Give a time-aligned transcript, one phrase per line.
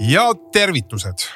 [0.00, 1.26] ja tervitused.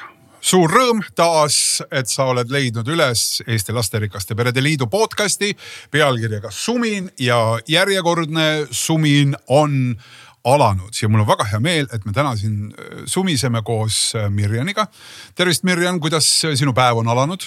[0.41, 5.51] suur rõõm taas, et sa oled leidnud üles Eesti Lasterikaste Perede Liidu podcast'i
[5.91, 9.95] pealkirjaga Sumin ja järjekordne Sumin on
[10.43, 14.29] alanud ja mul on väga hea meel, et me täna siin äh, sumiseme koos äh,
[14.31, 14.87] Mirjaniga.
[15.35, 17.43] tervist, Mirjan, kuidas sinu päev on alanud?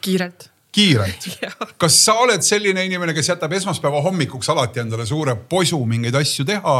[0.00, 1.28] kiirelt kiirelt.
[1.82, 6.46] kas sa oled selline inimene, kes jätab esmaspäeva hommikuks alati endale suure posu mingeid asju
[6.48, 6.76] teha,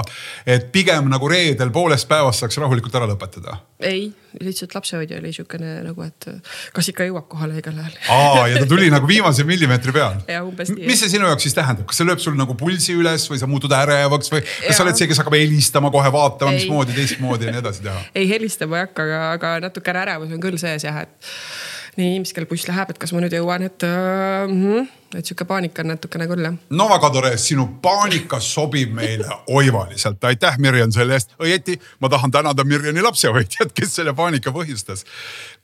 [0.57, 3.61] et pigem nagu reedel poolest päevast saaks rahulikult ära lõpetada?
[3.85, 4.07] ei,
[4.41, 6.29] lihtsalt lapsehoidja oli siukene nagu, et
[6.77, 7.99] kas ikka jõuab kohale õigel ajal.
[8.15, 10.23] aa, ja ta tuli nagu viimase millimeetri peal.
[10.33, 10.89] ja umbes nii.
[10.89, 13.49] mis see sinu jaoks siis tähendab, kas see lööb sul nagu pulsi üles või sa
[13.51, 14.79] muutud ärevaks või kas ja.
[14.79, 18.03] sa oled see, kes hakkab helistama kohe vaatama, mismoodi teistmoodi ja nii edasi teha?
[18.23, 21.33] ei helistama ei hakka, aga, aga natukene ärevus on küll sees jah, et
[21.97, 24.47] nii, mis kell buss läheb, et kas ma nüüd jõuan, et uh,.
[24.47, 26.55] Mm, et sihuke paanika on natukene küll jah.
[26.77, 31.35] no väga tore, sinu paanika sobib meile oivaliselt, aitäh Mirjan selle eest.
[31.43, 35.05] õieti ma tahan tänada Mirjani lapsehoidjat, kes selle paanika põhjustas.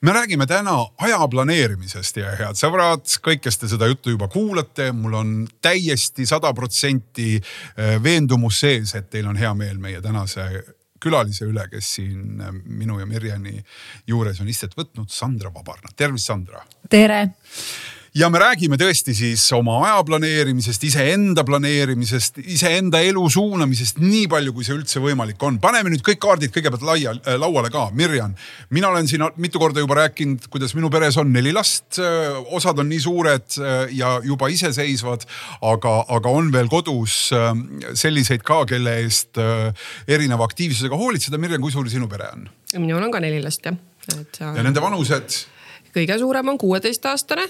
[0.00, 4.92] me räägime täna aja planeerimisest ja head sõbrad, kõik, kes te seda juttu juba kuulate,
[4.92, 10.48] mul on täiesti sada protsenti eh, veendumus sees, et teil on hea meel meie tänase
[11.02, 13.58] külalise üle, kes siin äh, minu ja Mirjani
[14.08, 16.62] juures on istet võtnud, Sandra Vabarna, tervist, Sandra.
[16.90, 17.24] tere
[18.14, 24.52] ja me räägime tõesti siis oma aja planeerimisest, iseenda planeerimisest, iseenda elu suunamisest, nii palju,
[24.52, 25.56] kui see üldse võimalik on.
[25.62, 27.86] paneme nüüd kõik kaardid kõigepealt laia äh,, lauale ka.
[27.96, 28.34] Mirjan,
[28.70, 31.96] mina olen siin mitu korda juba rääkinud, kuidas minu peres on neli last.
[32.02, 35.24] Äh, osad on nii suured äh, ja juba iseseisvad,
[35.72, 37.48] aga, aga on veel kodus äh,
[37.96, 39.40] selliseid ka, kelle eest
[40.08, 41.40] erineva aktiivsusega hoolitseda.
[41.40, 42.50] Mirjan, kui suur sinu pere on?
[42.76, 43.74] minul on ka neli last jah,
[44.16, 44.38] et.
[44.40, 45.42] ja nende vanused?
[45.92, 47.44] kõige suurem on kuueteistaastane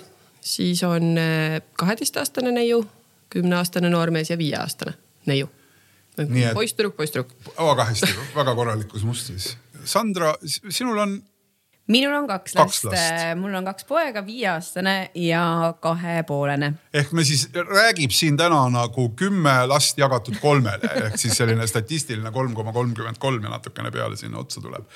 [0.45, 2.85] siis on äh, kaheteistaastane neiu,
[3.31, 4.95] kümneaastane noormees ja viieaastane
[5.27, 5.51] neiu.
[6.55, 7.35] poisssüdruk, poisssüdruk.
[7.59, 9.57] väga hästi, väga korralikus mustris.
[9.85, 10.35] Sandra,
[10.69, 11.23] sinul on
[11.87, 16.73] minul on kaks, kaks last, last., äh, mul on kaks poega, viieaastane ja kahepoolene.
[16.95, 22.33] ehk me siis räägib siin täna nagu kümme last jagatud kolmele ehk siis selline statistiline
[22.33, 24.87] kolm koma kolmkümmend kolm ja natukene peale sinna otsa tuleb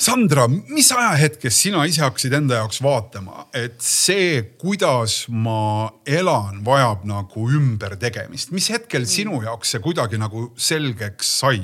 [0.00, 7.04] Sandra, mis ajahetkes sina ise hakkasid enda jaoks vaatama, et see, kuidas ma elan, vajab
[7.06, 11.60] nagu ümbertegemist, mis hetkel sinu jaoks see kuidagi nagu selgeks sai?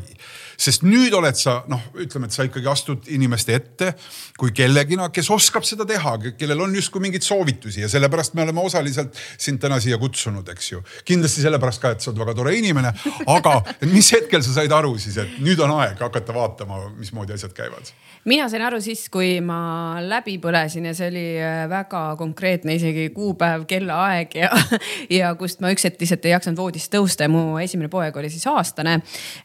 [0.58, 3.92] Sest nüüd oled sa noh, ütleme, et sa ikkagi astud inimeste ette
[4.38, 8.64] kui kellegina, kes oskab seda teha, kellel on justkui mingeid soovitusi ja sellepärast me oleme
[8.66, 10.82] osaliselt sind täna siia kutsunud, eks ju.
[11.06, 12.92] kindlasti sellepärast ka, et sa oled väga tore inimene,
[13.30, 13.54] aga
[13.94, 17.94] mis hetkel sa said aru siis, et nüüd on aeg hakata vaatama, mismoodi asjad käivad?
[18.28, 23.08] mina sain aru siis, kui ma läbi põlesin ja see oli äh, väga konkreetne, isegi
[23.14, 24.50] kuupäev, kellaaeg ja,
[25.20, 28.30] ja kust ma üks hetk lihtsalt ei jaksanud voodist tõusta ja mu esimene poeg oli
[28.32, 28.98] siis aastane.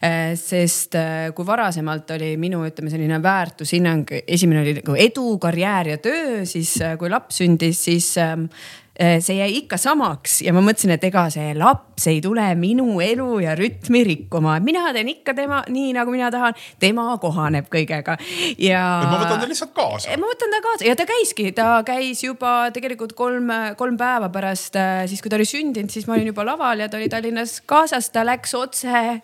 [0.04, 0.98] Äh, sest
[1.34, 6.76] kui varasemalt oli minu, ütleme selline väärtushinnang, esimene oli nagu edu, karjäär ja töö, siis
[6.98, 8.48] kui laps sündis, siis ähm,
[8.94, 13.00] Äh, see jäi ikka samaks ja ma mõtlesin, et ega see laps ei tule minu
[13.02, 18.14] elu ja rütmi rikkuma, mina teen ikka tema nii nagu mina tahan, tema kohaneb kõigega.
[18.62, 18.84] Ja.
[19.10, 20.14] ma võtan ta lihtsalt kaasa.
[20.14, 20.86] ma võtan ta kaasa.
[20.86, 25.42] Ja ta käiski, ta käis juba tegelikult kolm, kolm päeva pärast äh, siis, kui ta
[25.42, 29.18] oli sündinud, siis ma olin juba laval ja ta oli Tallinnas kaasas, ta läks otse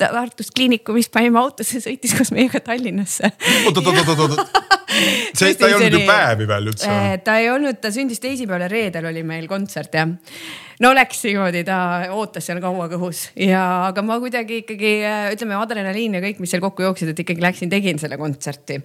[0.00, 3.30] Tartust kliinikumist panime autosse, sõitis koos meiega Tallinnasse.
[3.68, 4.74] oot, oot, oot, oot, oot.
[5.38, 6.90] see, ta ei olnud ju päevi veel üldse.
[6.90, 10.14] Äh, ta ei olnud, ta sündis teisipäeval ja reedel oli meil kontsert jah
[10.82, 11.78] no läks niimoodi, ta
[12.14, 14.92] ootas seal kaua kõhus ja, aga ma kuidagi ikkagi
[15.34, 18.80] ütleme, adrenaliin ja kõik, mis seal kokku jooksid, et ikkagi läksin, tegin selle kontserti.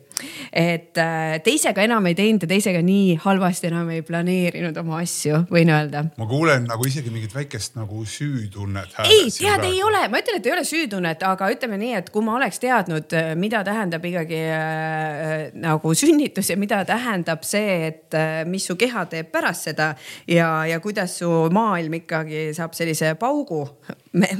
[0.53, 5.43] et äh, teisega enam ei teinud ja teisega nii halvasti enam ei planeerinud oma asju,
[5.49, 6.05] võin öelda.
[6.17, 8.93] ma kuulen nagu isegi mingit väikest nagu süütunnet.
[9.05, 12.25] ei, tead, ei ole, ma ütlen, et ei ole süütunnet, aga ütleme nii, et kui
[12.25, 18.43] ma oleks teadnud, mida tähendab ikkagi äh, nagu sünnitus ja mida tähendab see, et äh,
[18.49, 19.91] mis su keha teeb pärast seda
[20.29, 23.63] ja, ja kuidas su maailm maailm ikkagi saab sellise paugu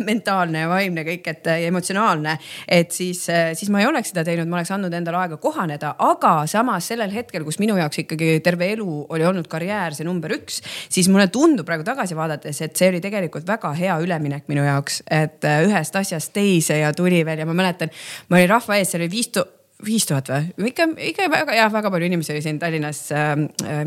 [0.10, 2.38] mentaalne ja vaimne kõik, et emotsionaalne.
[2.68, 3.22] et siis,
[3.54, 7.14] siis ma ei oleks seda teinud, ma oleks andnud endale aega kohaneda, aga samas sellel
[7.14, 10.60] hetkel, kus minu jaoks ikkagi terve elu oli olnud karjäär see number üks,
[10.90, 15.04] siis mulle tundub praegu tagasi vaadates, et see oli tegelikult väga hea üleminek minu jaoks,
[15.06, 17.94] et ühest asjast teise ja tuli veel ja ma mäletan,
[18.30, 21.72] ma olin rahva ees, seal oli viis tuhat viis tuhat või, ikka, ikka väga jah,
[21.74, 23.36] väga palju inimesi oli siin Tallinnas äh,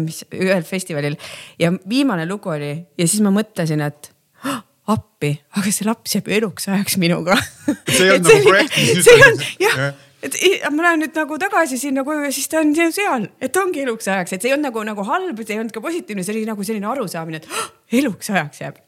[0.00, 1.18] mis ühel festivalil
[1.60, 4.12] ja viimane lugu oli ja siis ma mõtlesin, et
[4.46, 4.62] oh,
[4.94, 7.36] appi, aga see laps jääb eluks ajaks minuga.
[7.88, 9.52] see ei olnud nagu projekt, mis nüüd toimus.
[9.62, 9.92] jah ja
[10.22, 10.36] et
[10.70, 14.06] ma lähen nüüd nagu tagasi sinna koju ja siis ta on seal, et ongi eluks
[14.06, 16.44] ajaks, et see ei olnud nagu, nagu halb, see ei olnud ka positiivne, see oli
[16.46, 18.78] nagu selline arusaamine, et oh, eluks ajaks jääb.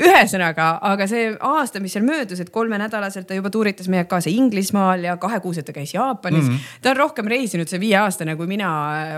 [0.00, 5.04] ühesõnaga, aga see aasta, mis seal möödus, et kolmenädalaselt ta juba tuuritas meiega kaasa Inglismaal
[5.04, 6.54] ja kahekuuselt ta käis Jaapanis mm.
[6.54, 6.80] -hmm.
[6.82, 8.70] ta on rohkem reisinud, see viieaastane, kui mina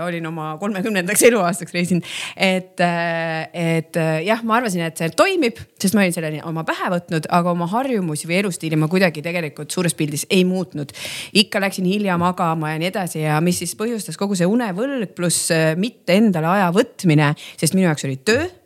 [0.05, 2.03] olin oma kolmekümnendaks eluaastaks reisinud.
[2.35, 2.79] et,
[3.53, 7.51] et jah, ma arvasin, et see toimib, sest ma olin selle oma pähe võtnud, aga
[7.51, 10.91] oma harjumusi või elustiili ma kuidagi tegelikult suures pildis ei muutnud.
[11.33, 15.51] ikka läksin hilja magama ja nii edasi ja mis siis põhjustas kogu see unevõlg pluss
[15.77, 18.60] mitte endale aja võtmine, sest minu jaoks oli töö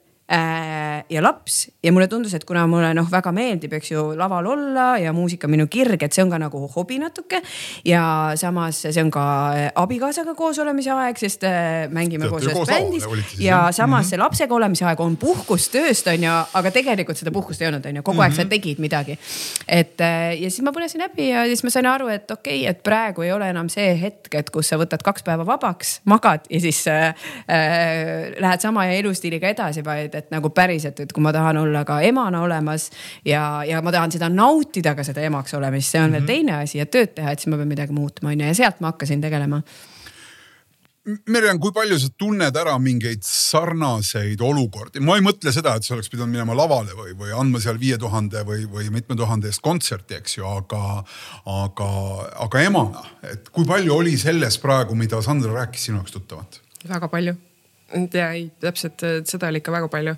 [1.09, 4.85] ja laps ja mulle tundus, et kuna mulle noh, väga meeldib, eks ju, laval olla
[4.97, 7.41] ja muusika minu kirg, et see on ka nagu hobi natuke.
[7.85, 12.69] ja samas see on ka äh, abikaasaga koos olemise aeg, sest äh, mängime koos ühes
[12.69, 13.05] bändis
[13.39, 14.09] ja samas mm -hmm.
[14.09, 17.85] see lapsega olemise aeg on puhkus tööst on ju, aga tegelikult seda puhkust ei olnud,
[17.85, 18.35] on ju, kogu aeg mm -hmm.
[18.35, 18.49] sa mhm.
[18.49, 19.19] tegid midagi.
[19.67, 19.99] et
[20.39, 23.21] ja siis ma põlesin läbi ja siis ma sain aru, et okei okay,, et praegu
[23.21, 26.87] ei ole enam see hetk, et kus sa võtad kaks päeva vabaks, magad ja siis
[26.87, 27.13] äh,
[28.39, 31.99] lähed sama elustiiliga edasi, vaid et, et nagu päriselt, et kui ma tahan olla ka
[32.05, 32.89] emana olemas
[33.25, 36.13] ja, ja ma tahan seda nautida ka seda emaks olemist, see on mm -hmm.
[36.13, 36.31] veel mhm.
[36.31, 38.79] teine asi ja tööd teha, et siis ma pean midagi muutma, on ju, ja sealt
[38.79, 39.61] ma hakkasin tegelema
[41.29, 45.93] Merjan, kui palju sa tunned ära mingeid sarnaseid olukordi, ma ei mõtle seda, et sa
[45.93, 49.61] oleks pidanud minema lavale või, või andma seal viie tuhande või, või mitme tuhande eest
[49.61, 51.03] kontserti, eks ju, aga,
[51.45, 51.89] aga,
[52.47, 56.61] aga emana, et kui palju oli selles praegu, mida Sandra rääkis sinu jaoks tuttavat?
[56.89, 57.37] väga palju
[57.93, 60.15] ja ei, täpselt seda oli ikka väga palju.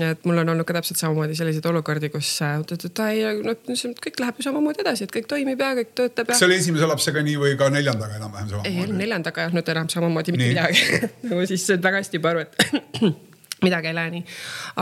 [0.00, 3.58] ja et mul on olnud ka täpselt samamoodi selliseid olukordi, kus oot-oot-oot, ei noh,
[4.06, 6.32] kõik läheb ju samamoodi edasi, et kõik toimib ja kõik töötab ja.
[6.32, 8.74] kas see oli esimese lapsega nii või ka neljandaga enam-vähem samamoodi?
[8.74, 11.00] ei, neljandaga ei olnud enam samamoodi mitte midagi
[11.30, 13.02] nagu siis said väga hästi juba aru, et
[13.66, 14.26] midagi ei lähe nii.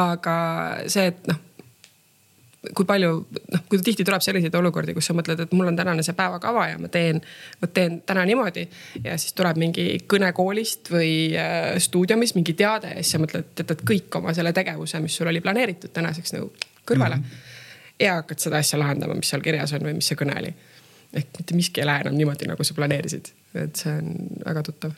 [0.07, 0.37] aga
[0.87, 1.45] see, et noh
[2.71, 3.11] kui palju,
[3.53, 6.69] noh, kui tihti tuleb selliseid olukordi, kus sa mõtled, et mul on tänane see päevakava
[6.71, 7.19] ja ma teen,
[7.63, 8.69] vot teen täna niimoodi.
[9.05, 13.51] ja siis tuleb mingi kõne koolist või äh, stuudiumis mingi teade ja siis sa mõtled,
[13.51, 16.53] et jätad kõik oma selle tegevuse, mis sul oli planeeritud tänaseks nagu
[16.87, 17.23] kõrvale mm.
[17.23, 17.97] -hmm.
[18.07, 20.55] ja hakkad seda asja lahendama, mis seal kirjas on või mis see kõne oli.
[21.13, 24.15] ehk mitte miski ei lähe enam niimoodi, nagu sa planeerisid, et see on
[24.47, 24.95] väga tuttav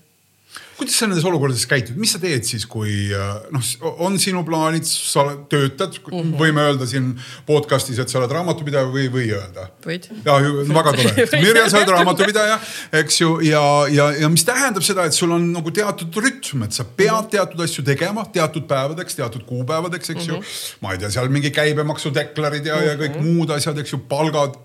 [0.79, 4.87] kuidas sa nendes olukordades käitud, mis sa teed siis, kui äh, noh, on sinu plaanid,
[4.87, 6.35] sa töötad mm, -hmm.
[6.41, 7.13] võime öelda siin
[7.47, 9.69] podcast'is, et sa oled raamatupidaja või või öelda?
[9.87, 10.09] võid.
[10.27, 10.39] ja
[10.75, 12.59] väga tore, Mirjam, sa oled raamatupidaja,
[13.03, 16.77] eks ju, ja, ja, ja mis tähendab seda, et sul on nagu teatud rütm, et
[16.77, 17.31] sa pead mhm.
[17.37, 20.35] teatud asju tegema teatud päevadeks, teatud kuupäevadeks, eks mm -hmm.
[20.35, 20.41] ju.
[20.41, 20.83] Mhm.
[20.83, 22.89] ma ei tea, seal mingi käibemaksudeklarid ja mm, -hmm.
[22.89, 23.27] ja kõik mhm.
[23.27, 24.59] muud asjad, eks ju, palgad.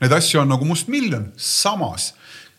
[0.00, 2.12] Neid asju on nagu mustmiljon, samas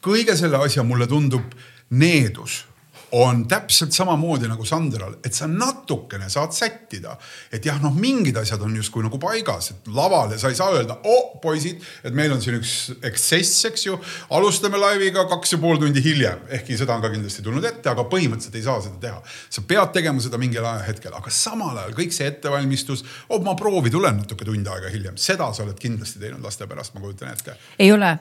[0.06, 1.44] kõige selle asja mulle tundub
[1.90, 2.69] needus
[3.12, 7.18] on täpselt samamoodi nagu Sandral, et sa natukene saad sättida.
[7.52, 11.00] et jah, noh, mingid asjad on justkui nagu paigas, et lavale sa ei saa öelda,
[11.04, 12.74] oh poisid, et meil on siin üks
[13.06, 13.98] eksess, eks ju.
[14.36, 18.06] alustame laiviga kaks ja pool tundi hiljem, ehkki seda on ka kindlasti tulnud ette, aga
[18.12, 19.22] põhimõtteliselt ei saa seda teha.
[19.50, 23.92] sa pead tegema seda mingil ajahetkel, aga samal ajal kõik see ettevalmistus, oh ma proovi
[23.94, 27.58] tulen natuke tund aega hiljem, seda sa oled kindlasti teinud laste pärast, ma kujutan ette.
[27.80, 28.14] ei ole,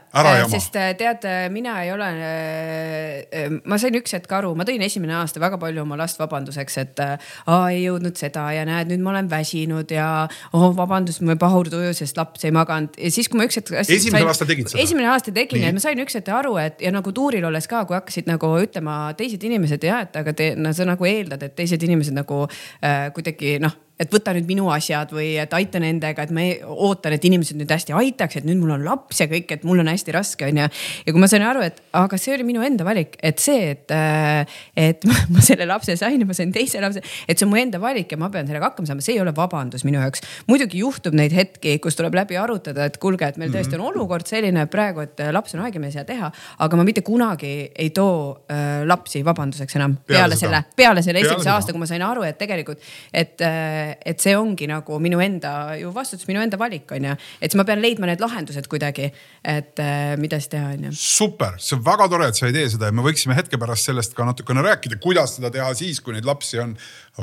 [0.53, 4.87] sest äh, tead, mina ei ole, äh, ma sain üks hetk aru, ma tõin tõin
[4.87, 9.03] esimene aasta väga palju oma last vabanduseks, et aa, ei jõudnud seda ja näed, nüüd
[9.03, 12.95] ma olen väsinud ja oh, vabandust, ma ei pahurduju, sest laps ei maganud.
[12.99, 13.75] ja siis, kui ma üks hetk.
[13.83, 14.83] esimesel aastal tegid seda?
[14.85, 17.85] esimene aasta tegin ja ma sain üks hetk aru, et ja nagu tuuril olles ka,
[17.89, 21.59] kui hakkasid nagu ütlema teised inimesed ja et aga te, no sa nagu eeldad, et
[21.59, 26.25] teised inimesed nagu äh, kuidagi noh et võta nüüd minu asjad või et aita nendega,
[26.25, 29.51] et ma ootan, et inimesed nüüd hästi aitaks, et nüüd mul on laps ja kõik,
[29.57, 30.69] et mul on hästi raske, onju.
[31.07, 33.95] ja kui ma sain aru, et aga see oli minu enda valik, et see, et,
[33.95, 37.59] äh, et ma selle lapse sain ja ma sain teise lapse, et see on mu
[37.61, 40.23] enda valik ja ma pean sellega hakkama saama, see ei ole vabandus minu jaoks.
[40.51, 43.97] muidugi juhtub neid hetki, kus tuleb läbi arutada, et kuulge, et meil tõesti on mhm.
[43.97, 46.31] olukord selline praegu, et äh, laps on haige, me ei saa teha,
[46.65, 51.27] aga ma mitte kunagi ei too äh, lapsi vabanduseks enam peale, peale selle, peale selle
[51.27, 55.21] esimese aasta, kui ma sain aru, et tegelikult, et äh, et see ongi nagu minu
[55.23, 57.17] enda ju vastutus, minu enda valik on ju.
[57.41, 59.11] et siis ma pean leidma need lahendused kuidagi,
[59.45, 60.95] et äh, mida siis teha on ju.
[60.99, 63.91] super, see on väga tore, et sa ei tee seda ja me võiksime hetke pärast
[63.91, 66.77] sellest ka natukene rääkida, kuidas seda teha siis, kui neid lapsi on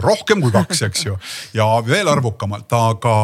[0.03, 1.17] rohkem kui kaks, eks ju.
[1.59, 3.15] ja veel arvukamalt, aga,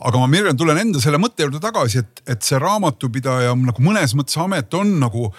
[0.00, 4.16] aga ma Mirjam tulen enda selle mõtte juurde tagasi, et, et see raamatupidaja nagu mõnes
[4.18, 5.30] mõttes amet on nagu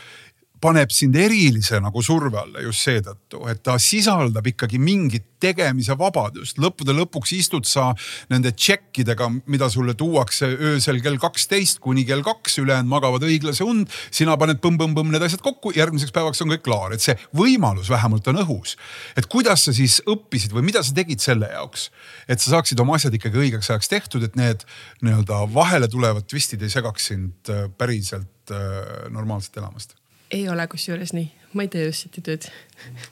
[0.63, 6.60] paneb sind erilise nagu surve alla just seetõttu, et ta sisaldab ikkagi mingit tegemise vabadust.
[6.62, 7.89] lõppude lõpuks istud sa
[8.32, 13.91] nende tšekkidega, mida sulle tuuakse öösel kell kaksteist kuni kell kaks, ülejäänud magavad õiglase und.
[14.12, 18.27] sina paned põmm-põmm-põmm need asjad kokku, järgmiseks päevaks on kõik klaar, et see võimalus vähemalt
[18.32, 18.77] on õhus.
[19.17, 21.89] et kuidas sa siis õppisid või mida sa tegid selle jaoks,
[22.27, 24.63] et sa saaksid oma asjad ikkagi õigeks ajaks tehtud, et need
[25.03, 29.98] nii-öelda vahele tulevad twistid ei segaks sind äh, päriselt äh, normaalselt elamast
[30.33, 32.47] ei ole kusjuures nii, ma ei tee öösiti tööd.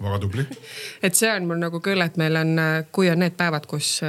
[0.01, 0.45] väga tubli
[1.03, 2.57] et see on mul nagu küll, et meil on,
[2.91, 3.99] kui on need päevad, kus,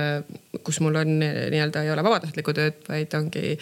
[0.65, 3.59] kus mul on nii-öelda ei ole vabatahtlikku tööd, vaid ongi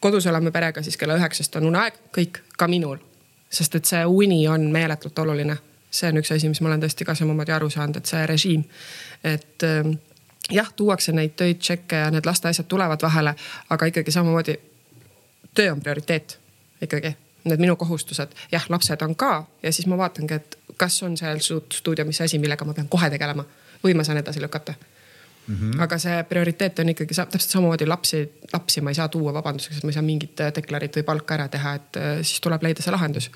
[0.00, 2.98] kodus oleme perega, siis kella üheksast on uneaeg, kõik, ka minul.
[3.50, 5.56] sest et see uni on meeletult oluline.
[5.90, 8.64] see on üks asi, mis ma olen tõesti ka samamoodi aru saanud, et see režiim,
[9.24, 9.94] et ähm,
[10.50, 13.34] jah, tuuakse neid töid, tšekke ja need laste asjad tulevad vahele,
[13.70, 14.58] aga ikkagi samamoodi
[15.54, 16.38] töö on prioriteet
[16.82, 21.16] ikkagi need minu kohustused, jah, lapsed on ka ja siis ma vaatangi, et kas on
[21.16, 23.44] seal stuudio, mis asi, millega ma pean kohe tegelema
[23.84, 25.54] või ma saan edasi lükata mm.
[25.54, 25.82] -hmm.
[25.82, 29.84] aga see prioriteet on ikkagi täpselt samamoodi lapsi, lapsi ma ei saa tuua vabanduseks, et
[29.84, 32.92] ma ei saa mingit deklarit või palka ära teha, et äh, siis tuleb leida see
[32.92, 33.30] lahendus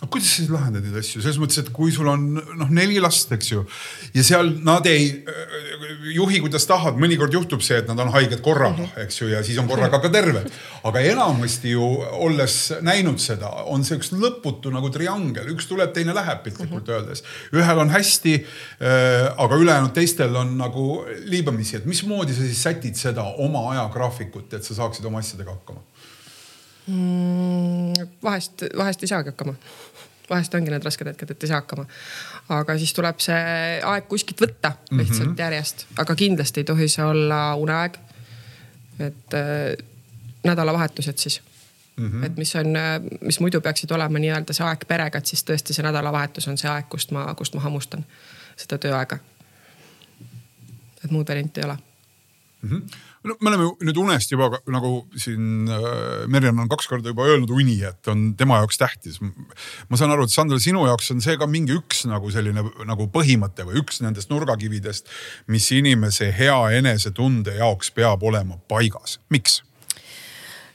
[0.00, 2.98] aga kuidas sa siis lahendad neid asju, selles mõttes, et kui sul on noh, neli
[3.02, 3.62] last, eks ju.
[4.16, 5.06] ja seal nad ei
[6.14, 9.04] juhi, kuidas tahavad, mõnikord juhtub see, et nad on haiged korraga -hmm.
[9.04, 10.50] eks ju, ja siis on korraga ka terved.
[10.84, 11.84] aga enamasti ju
[12.26, 16.92] olles näinud seda, on see üks lõputu nagu triangel, üks tuleb, teine läheb piltlikult -hmm.
[16.92, 17.22] öeldes.
[17.52, 22.94] ühel on hästi äh,, aga ülejäänud teistel on nagu liibamisi, et mismoodi sa siis sätid
[22.94, 25.80] seda oma ajagraafikut, et sa saaksid oma asjadega hakkama?
[28.22, 29.54] Vahest, vahest ei saagi hakkama
[30.30, 31.86] vahest ongi need rasked hetked, et ei saa hakkama.
[32.48, 35.40] aga siis tuleb see aeg kuskilt võtta lihtsalt mm -hmm.
[35.40, 37.98] järjest, aga kindlasti ei tohi see olla uneaeg.
[38.98, 39.84] et äh,
[40.44, 41.42] nädalavahetused siis
[41.96, 42.10] mm.
[42.10, 42.24] -hmm.
[42.24, 42.66] et mis on,
[43.20, 46.70] mis muidu peaksid olema nii-öelda see aeg perega, et siis tõesti see nädalavahetus on see
[46.70, 48.04] aeg, kust ma, kust ma hammustan
[48.56, 49.18] seda tööaega.
[51.04, 51.78] et muud varianti ei ole
[52.62, 52.70] mm.
[52.70, 57.26] -hmm no me oleme nüüd unest juba nagu siin äh, Merjan on kaks korda juba
[57.28, 59.20] öelnud uni, et on tema jaoks tähtis.
[59.20, 63.08] ma saan aru, et Sandra, sinu jaoks on see ka mingi üks nagu selline nagu
[63.12, 65.08] põhimõte või üks nendest nurgakividest,
[65.48, 69.18] mis inimese hea enesetunde jaoks peab olema paigas.
[69.32, 69.62] miks?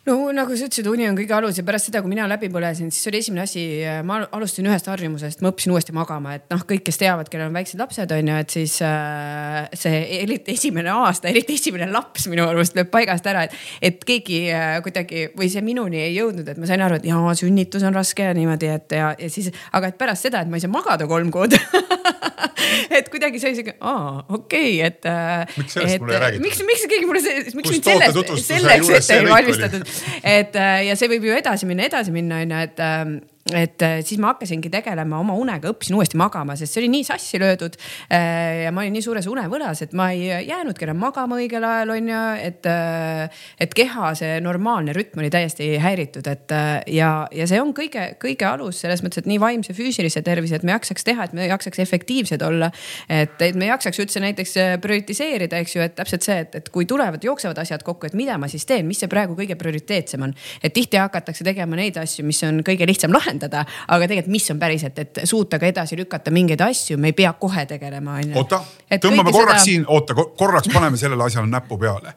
[0.09, 2.89] No nagu sa ütlesid, uni on kõige alus ja pärast seda, kui mina läbi põlesin,
[2.93, 3.63] siis oli esimene asi,
[4.05, 7.57] ma alustasin ühest harjumusest, ma õppisin uuesti magama, et noh, kõik, kes teavad, kellel on
[7.57, 12.47] väiksed lapsed, on ju, et siis äh, see eriti esimene aasta, eriti esimene laps minu
[12.47, 13.57] arust lööb paigast ära, et,
[13.91, 17.35] et keegi äh, kuidagi või see minuni ei jõudnud, et ma sain aru, et jaa,
[17.39, 20.59] sünnitus on raske ja niimoodi, et ja, ja siis, aga et pärast seda, et ma
[20.59, 21.57] ei saa magada kolm kuud
[22.97, 25.05] et kuidagi oli siuke, aa, okei okay,, et.
[25.09, 26.45] Äh, miks sellest et, mulle ei räägitud?
[26.45, 27.21] miks, miks keegi mulle,
[27.59, 31.87] miks mind sellest, selleks ette ei valmistatud, et äh, ja see võib ju edasi minna,
[31.89, 35.95] edasi minna on ju, et ähm, et äh, siis ma hakkasingi tegelema oma unega, õppisin
[35.97, 37.77] uuesti magama, sest see oli nii sassi löödud.
[38.11, 41.93] Äh, ja ma olin nii suures unevõlas, et ma ei jäänudki enam magama õigel ajal,
[41.95, 46.53] on ju, et, äh, et keha see normaalne rütm oli täiesti häiritud, et
[46.93, 50.67] ja, ja see on kõige, kõige alus selles mõttes, et nii vaimse, füüsilise tervise, et
[50.67, 52.71] me jaksaks teha, et me jaksaks efektiivsed olla.
[53.07, 56.85] et, et me jaksaks üldse näiteks prioritiseerida, eks ju, et täpselt see, et, et kui
[56.89, 60.35] tulevad, jooksevad asjad kokku, et mida ma siis teen, mis see praegu kõige prioriteetsem on.
[60.63, 64.51] et tihti hakatakse tegema neid asju, mis on kõige lihtsam lahendada lahendada, aga tegelikult, mis
[64.51, 68.31] on päriselt, et suuta ka edasi lükata mingeid asju, me ei pea kohe tegelema, on
[68.31, 68.37] ju.
[68.41, 68.61] oota,
[69.01, 69.65] tõmbame korraks seda...
[69.65, 72.15] siin, oota korraks paneme sellele asjale näppu peale.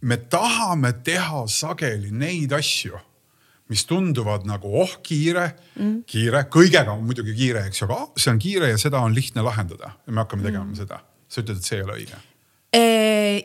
[0.00, 2.98] me tahame teha sageli neid asju
[3.68, 8.30] mis tunduvad nagu oh kiire mm., kiire, kõigega on muidugi kiire, eks ju, aga see
[8.30, 10.78] on kiire ja seda on lihtne lahendada ja me hakkame tegema mm.
[10.78, 11.00] seda.
[11.26, 12.20] sa ütled, et see ei ole õige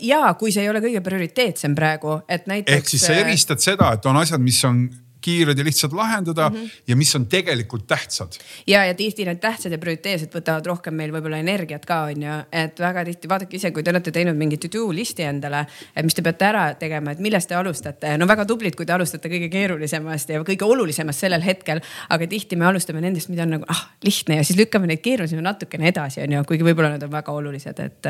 [0.02, 2.78] ja kui see ei ole kõige prioriteetsem praegu, et näiteks.
[2.78, 4.84] ehk siis sa eristad seda, et on asjad, mis on
[5.22, 6.70] kiired ja lihtsad lahendada mm -hmm.
[6.88, 8.38] ja mis on tegelikult tähtsad.
[8.68, 12.38] ja, ja tihti need tähtsad ja prioriteetsed võtavad rohkem meil võib-olla energiat ka on ju,
[12.52, 15.66] et väga tihti vaadake ise, kui te olete teinud mingi to do listi endale,
[16.04, 18.18] mis te peate ära tegema, et millest te alustate.
[18.18, 22.56] no väga tublid, kui te alustate kõige keerulisemast ja kõige olulisemast sellel hetkel, aga tihti
[22.56, 26.22] me alustame nendest, mida on nagu ah lihtne ja siis lükkame neid keerulisemaid natukene edasi,
[26.22, 28.10] on ju, kuigi võib-olla nad on väga olulised, et,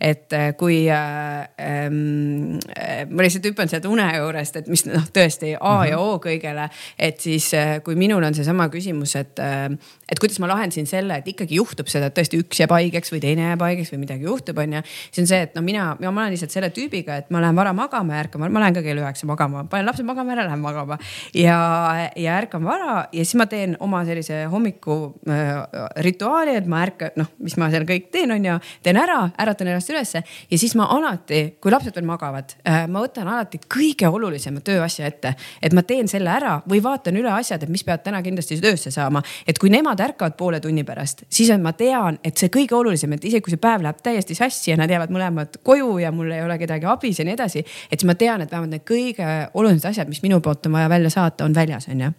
[0.00, 5.74] et kui äh, äh, ma lihtsalt hüppan sealt une juurest, et mis noh, tõesti A
[5.74, 5.90] mm -hmm.
[5.90, 6.68] ja O kõik kõigele.
[6.98, 9.68] et siis, äh, kui minul on seesama küsimus, et, äh,
[10.08, 13.20] et kuidas ma lahendasin selle, et ikkagi juhtub seda, et tõesti üks jääb haigeks või
[13.20, 14.82] teine jääb haigeks või midagi juhtub, onju.
[15.10, 17.56] siis on see, et no mina, mina, ma olen lihtsalt selle tüübiga, et ma lähen
[17.56, 20.62] vara magama ja ärkan, ma lähen ka kell üheksa magama, panen lapsed magama ära, lähen
[20.62, 20.98] magama.
[21.34, 26.06] ja, ja ärkan vara ja siis ma teen oma sellise hommiku äh,
[26.56, 28.58] et ma ärkan, noh, mis ma seal kõik teen, onju.
[28.84, 33.02] teen ära, äratan ennast ülesse ja siis ma alati, kui lapsed veel magavad äh,, ma
[33.04, 37.30] võtan alati kõige olulisema tööasja ette, et ma teen selle selle ära või vaatan üle
[37.32, 39.22] asjad, et mis peavad täna kindlasti töösse saama.
[39.46, 43.24] et kui nemad ärkavad poole tunni pärast, siis ma tean, et see kõige olulisem, et
[43.24, 46.42] isegi kui see päev läheb täiesti sassi ja nad jäävad mõlemad koju ja mul ei
[46.42, 47.64] ole kedagi abis ja nii edasi.
[47.90, 50.88] et siis ma tean, et vähemalt need kõige olulisemad asjad, mis minu poolt on vaja
[50.88, 52.12] välja saata, on väljas, on ju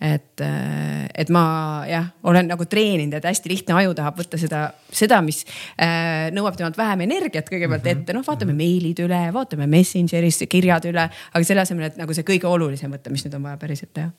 [0.00, 1.42] et, et ma
[1.88, 5.42] jah, olen nagu treeninud, et hästi lihtne aju tahab võtta seda, seda, mis
[5.76, 8.04] äh, nõuab temalt vähem energiat kõigepealt mm -hmm.
[8.06, 12.26] ette, noh, vaatame meilid üle, vaatame Messengeris kirjad üle, aga selle asemel, et nagu see
[12.26, 14.10] kõige olulisem võtta, mis nüüd on vaja päriselt teha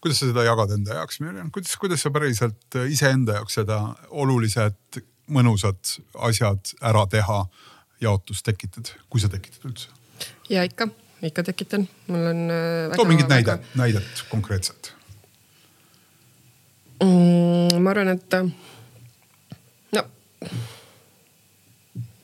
[0.00, 5.00] kuidas sa seda jagad enda jaoks, Mirjam, kuidas, kuidas sa päriselt iseenda jaoks seda olulised,
[5.30, 5.96] mõnusad
[6.28, 7.42] asjad ära teha,
[8.00, 9.92] jaotust tekitad, kui sa tekitad üldse?
[10.52, 10.88] ja ikka
[11.22, 12.42] ikka tekitan, mul on.
[12.52, 13.58] Äh, too mingit väga...
[13.76, 14.94] näidet, konkreetset
[17.04, 17.80] mm,.
[17.80, 18.50] ma arvan, et äh,
[19.96, 20.04] no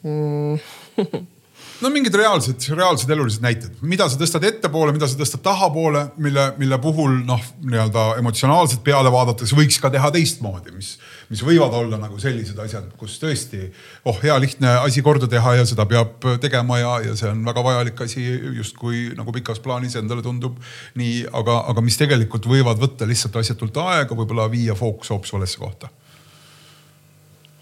[0.02, 1.26] mm.
[1.82, 6.46] no mingid reaalsed, reaalsed elulised näited, mida sa tõstad ettepoole, mida sa tõstad tahapoole, mille,
[6.60, 10.94] mille puhul noh, nii-öelda emotsionaalselt peale vaadates võiks ka teha teistmoodi, mis,
[11.32, 13.66] mis võivad olla nagu sellised asjad, kus tõesti
[14.08, 17.66] oh, hea lihtne asi korda teha ja seda peab tegema ja, ja see on väga
[17.66, 18.24] vajalik asi
[18.60, 20.56] justkui nagu pikas plaanis endale tundub
[20.96, 25.60] nii, aga, aga mis tegelikult võivad võtta lihtsalt asjatult aega, võib-olla viia fookus hoopis valesse
[25.60, 25.92] kohta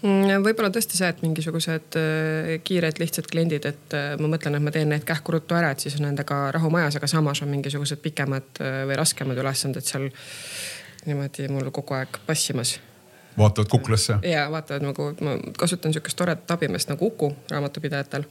[0.05, 4.73] võib-olla tõesti see, et mingisugused äh, kiired lihtsad kliendid, et äh, ma mõtlen, et ma
[4.73, 8.01] teen need kähku ruttu ära, et siis on nendega rahu majas, aga samas on mingisugused
[8.03, 10.09] pikemad äh, või raskemad ülesanded seal
[11.05, 12.77] niimoodi mul kogu aeg passimas
[13.37, 14.17] vaatavad kuklasse?
[14.23, 18.23] ja vaatavad nagu, ma kasutan sihukest toredat abimeest nagu Uku raamatupidajatel.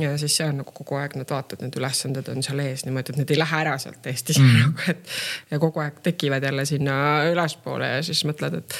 [0.00, 3.14] ja siis see on nagu kogu aeg, nad vaatavad, need ülesanded on seal ees niimoodi,
[3.14, 4.50] et need ei lähe ära sealt Eestis mm.
[4.50, 4.90] -hmm.
[4.90, 5.16] et
[5.50, 6.94] ja kogu aeg tekivad jälle sinna
[7.32, 8.78] ülespoole ja siis mõtled, et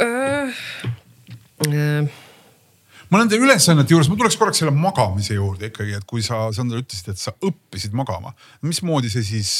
[0.00, 0.62] äh,?
[3.10, 6.80] Ma nende ülesannete juures, ma tuleks korraks selle magamise juurde ikkagi, et kui sa, Sandra,
[6.82, 8.32] ütlesid, et sa õppisid magama,
[8.64, 9.52] mismoodi see siis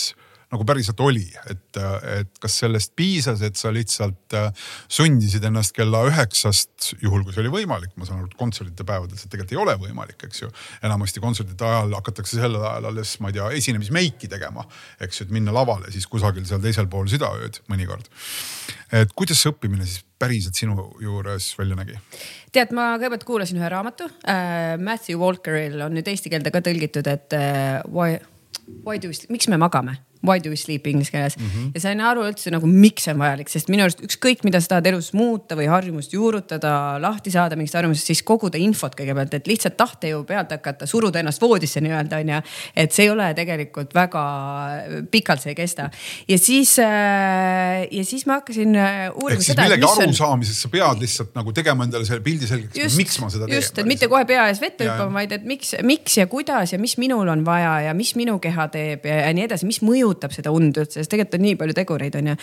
[0.54, 1.80] nagu päriselt oli, et,
[2.20, 7.42] et kas sellest piisas, et sa lihtsalt äh, sundisid ennast kella üheksast, juhul kui see
[7.44, 10.50] oli võimalik, ma saan aru, et kontsertide päevadel see tegelikult ei ole võimalik, eks ju.
[10.86, 14.66] enamasti kontsertide ajal hakatakse sellel ajal alles, ma ei tea, esinemismeiki tegema,
[15.04, 18.08] eks ju, et minna lavale siis kusagil seal teisel pool südaööd mõnikord.
[18.94, 21.98] et kuidas see õppimine siis päriselt sinu juures välja nägi?
[22.54, 24.76] tead, ma kõigepealt kuulasin ühe raamatu äh,.
[24.78, 28.18] Matthew Walkeril on nüüd eesti keelde ka tõlgitud, et äh, why,
[28.86, 31.46] why do we, miks me magame why do we sleep inglise keeles mm.
[31.46, 31.70] -hmm.
[31.74, 34.74] ja sain aru üldse nagu, miks see on vajalik, sest minu arust ükskõik, mida sa
[34.74, 39.50] tahad elus muuta või harjumust juurutada, lahti saada mingist harjumusest, siis koguda infot kõigepealt, et
[39.50, 42.40] lihtsalt tahtejõu pealt hakata, suruda ennast voodisse nii-öelda onju.
[42.76, 44.24] et see ei ole tegelikult väga
[45.10, 45.90] pikalt, see ei kesta.
[46.28, 49.66] ja siis äh, ja siis ma hakkasin äh, uurima seda.
[49.68, 53.58] millegi arusaamisest sa pead lihtsalt nagu tegema endale selle pildi selgeks, miks ma seda teen.
[53.60, 56.80] just, et mitte kohe pea ees vette hüppama, vaid et miks, miks ja kuidas ja
[56.80, 60.13] mis minul on vaja ja mis minu keha teeb ja, ja nii edasi, mis mõjud
[60.14, 62.36] mõjutab seda und üldse, sest tegelikult on nii palju tegureid, onju.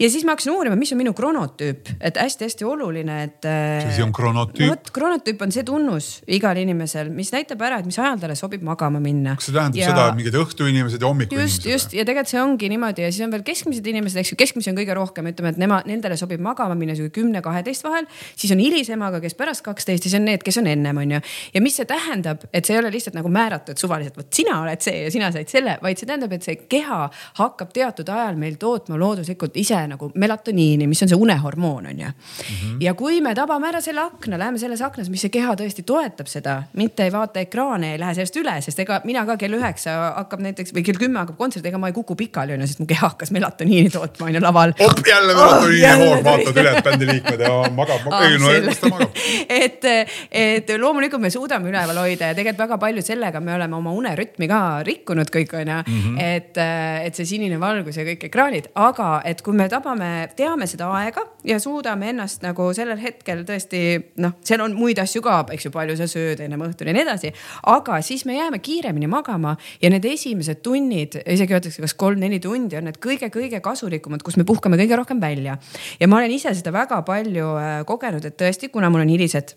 [0.00, 3.46] ja siis ma hakkasin uurima, mis on minu kronotüüp, et hästi-hästi oluline, et.
[3.46, 4.68] mis asi on kronotüüp?
[4.70, 8.64] vot kronotüüp on see tunnus igal inimesel, mis näitab ära, et mis ajal talle sobib
[8.66, 9.36] magama minna.
[9.38, 9.90] kas see tähendab ja...
[9.92, 11.68] seda, et mingid õhtuinimesed ja hommikuinimesed?
[11.68, 14.40] just, just ja tegelikult see ongi niimoodi ja siis on veel keskmised inimesed, eks ju,
[14.40, 18.08] keskmisi on kõige rohkem, ütleme, et nemad, nendele sobib magama minna sihuke kümne-kaheteist vahel.
[18.34, 21.20] siis on hilisemaga, kes pärast kaksteist, siis on need, kes on ennem, onju.
[21.54, 24.82] ja mis see tähendab, et see ei ole lihtsalt nagu määratud suvaliselt, vot sina oled
[24.84, 27.03] see ja sina said selle, vaid see tähendab, et see keha
[27.40, 32.06] hakkab teatud ajal meil tootma looduslikult ise nagu melatoniini, mis on see unehormoon on ju
[32.06, 32.14] mm.
[32.14, 32.76] -hmm.
[32.80, 36.26] ja kui me tabame ära selle akna, läheme selles aknas, mis see keha tõesti toetab
[36.26, 39.96] seda, mitte ei vaata ekraane, ei lähe sellest üle, sest ega mina ka kell üheksa
[40.16, 42.86] hakkab näiteks või kell kümme hakkab kontsert, ega ma ei kuku pikali onju, sest mu
[42.86, 44.74] keha hakkas melatoniini tootma onju laval.
[44.78, 48.82] op jälle melatoniini oh, hoor, vaatad üle, et bändi liikmed ja magab, ei no kus
[48.82, 49.22] ta magab.
[49.48, 49.88] et,
[50.30, 54.48] et loomulikult me suudame üleval hoida ja tegelikult väga palju sellega me oleme oma unerütmi
[54.50, 56.20] ka rikkunud kõik onju mm, -hmm.
[56.22, 56.62] et,
[57.04, 61.24] et see sinine valgus ja kõik ekraanid, aga et kui me tabame, teame seda aega
[61.46, 63.82] ja suudame ennast nagu sellel hetkel tõesti
[64.22, 67.04] noh, seal on muid asju ka, eks ju, palju sa sööd ennem õhtul ja nii
[67.04, 67.32] edasi.
[67.74, 72.78] aga siis me jääme kiiremini magama ja need esimesed tunnid, isegi öeldakse, kas kolm-neli tundi
[72.78, 75.58] on need kõige-kõige kasulikumad, kus me puhkame kõige rohkem välja.
[76.00, 79.56] ja ma olen ise seda väga palju äh, kogenud, et tõesti, kuna mul on hilised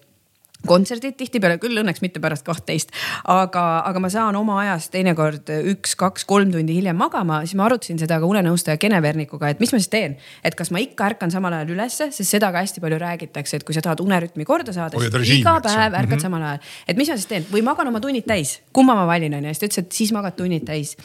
[0.66, 2.90] kontserdid tihtipeale küll õnneks mitte pärast kahtteist,
[3.30, 7.68] aga, aga ma saan oma ajast teinekord üks, kaks, kolm tundi hiljem magama, siis ma
[7.68, 10.18] arutasin seda ka unenõustaja Kene Vernikuga, et mis ma siis teen.
[10.44, 13.68] et kas ma ikka ärkan samal ajal ülesse, sest seda ka hästi palju räägitakse, et
[13.68, 16.22] kui sa tahad unerütmi korda saada, siis iga päev ärkad mm -hmm.
[16.26, 16.60] samal ajal.
[16.88, 19.60] et mis ma siis teen või magan oma tunnid täis, kumma ma valin onju, siis
[19.60, 20.98] ta ütles, et siis magad tunnid täis.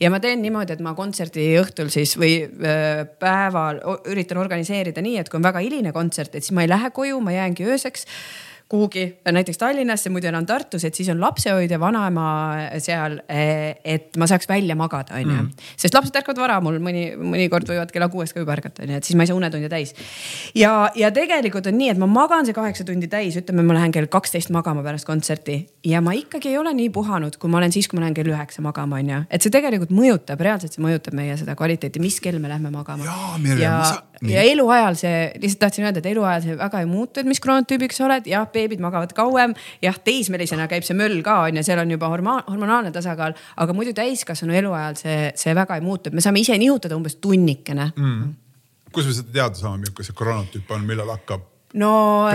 [0.00, 5.18] ja ma teen niimoodi, et ma kontserdi õhtul siis või öö, päeval üritan organiseerida nii,
[5.18, 8.06] et kui on väga hiline kontsert, et siis ma ei lähe koju, ma jäängi ööseks
[8.68, 12.24] kuhugi näiteks Tallinnasse, muidu elan Tartus, et siis on lapsehoidja, vanaema
[12.84, 15.36] seal, et ma saaks välja magada, onju.
[15.38, 15.68] Mm.
[15.80, 19.08] sest lapsed ärkavad vara mul mõni, mõnikord võivad kella kuuest ka juba ärgata, onju, et
[19.08, 19.94] siis ma ei saa unetunde täis.
[20.58, 23.94] ja, ja tegelikult on nii, et ma magan see kaheksa tundi täis, ütleme, ma lähen
[23.94, 27.72] kell kaksteist magama pärast kontserti ja ma ikkagi ei ole nii puhanud, kui ma olen
[27.72, 29.22] siis, kui ma lähen kell üheksa magama, onju.
[29.30, 33.08] et see tegelikult mõjutab, reaalselt see mõjutab meie seda kvaliteeti, mis kell me lähme magama.
[33.56, 33.80] ja,
[34.20, 34.30] sa...
[34.32, 37.96] ja eluajal see, lihtsalt tahtsin öelda, et eluajal see väga ei muutu, et mis kroonotüübiga
[37.96, 39.54] sa oled, jah beebid magavad kauem.
[39.84, 43.76] jah, teismelisena käib see möll ka on ju, seal on juba hormoon, hormonaalne tasakaal, aga
[43.76, 47.92] muidu täiskasvanu eluajal see, see väga ei muutu, et me saame ise nihutada umbes tunnikene.
[47.96, 48.34] Mm..
[48.92, 52.28] kus me seda teada saame, milline see koroonatüüp on, millal hakkab no,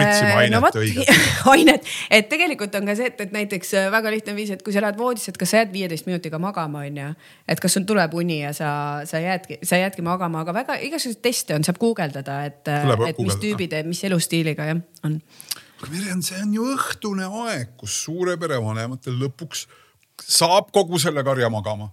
[0.51, 0.75] no vot
[1.53, 4.75] ainet, et tegelikult on ka see, et, et näiteks äh, väga lihtne viis, et kui
[4.75, 7.09] sa lähed voodisse, et kas sa jääd viieteist minutiga magama, onju.
[7.49, 8.69] et kas sul tuleb uni ja sa,
[9.09, 12.69] sa jäädki, sa jäädki magama, aga väga igasuguseid teste on, saab guugeldada, et,
[13.09, 15.17] et mis tüübid, mis elustiiliga jah on
[15.83, 19.65] aga Merjan, see on ju õhtune aeg, kus suure pere vanematel lõpuks
[20.21, 21.89] saab kogu selle karja magama.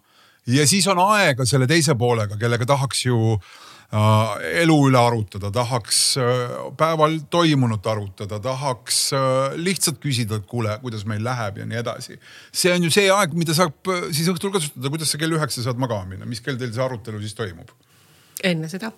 [0.47, 3.51] ja siis on aega selle teise poolega, kellega tahaks ju äh,
[3.91, 11.03] elu üle arutada, tahaks äh, päeval toimunut arutada, tahaks äh, lihtsalt küsida, et kuule, kuidas
[11.11, 12.19] meil läheb ja nii edasi.
[12.53, 15.65] see on ju see aeg, mida saab äh, siis õhtul kasutada, kuidas sa kell üheksa
[15.67, 17.75] saad magama minna, mis kell teil see arutelu siis toimub?
[18.47, 18.93] enne seda.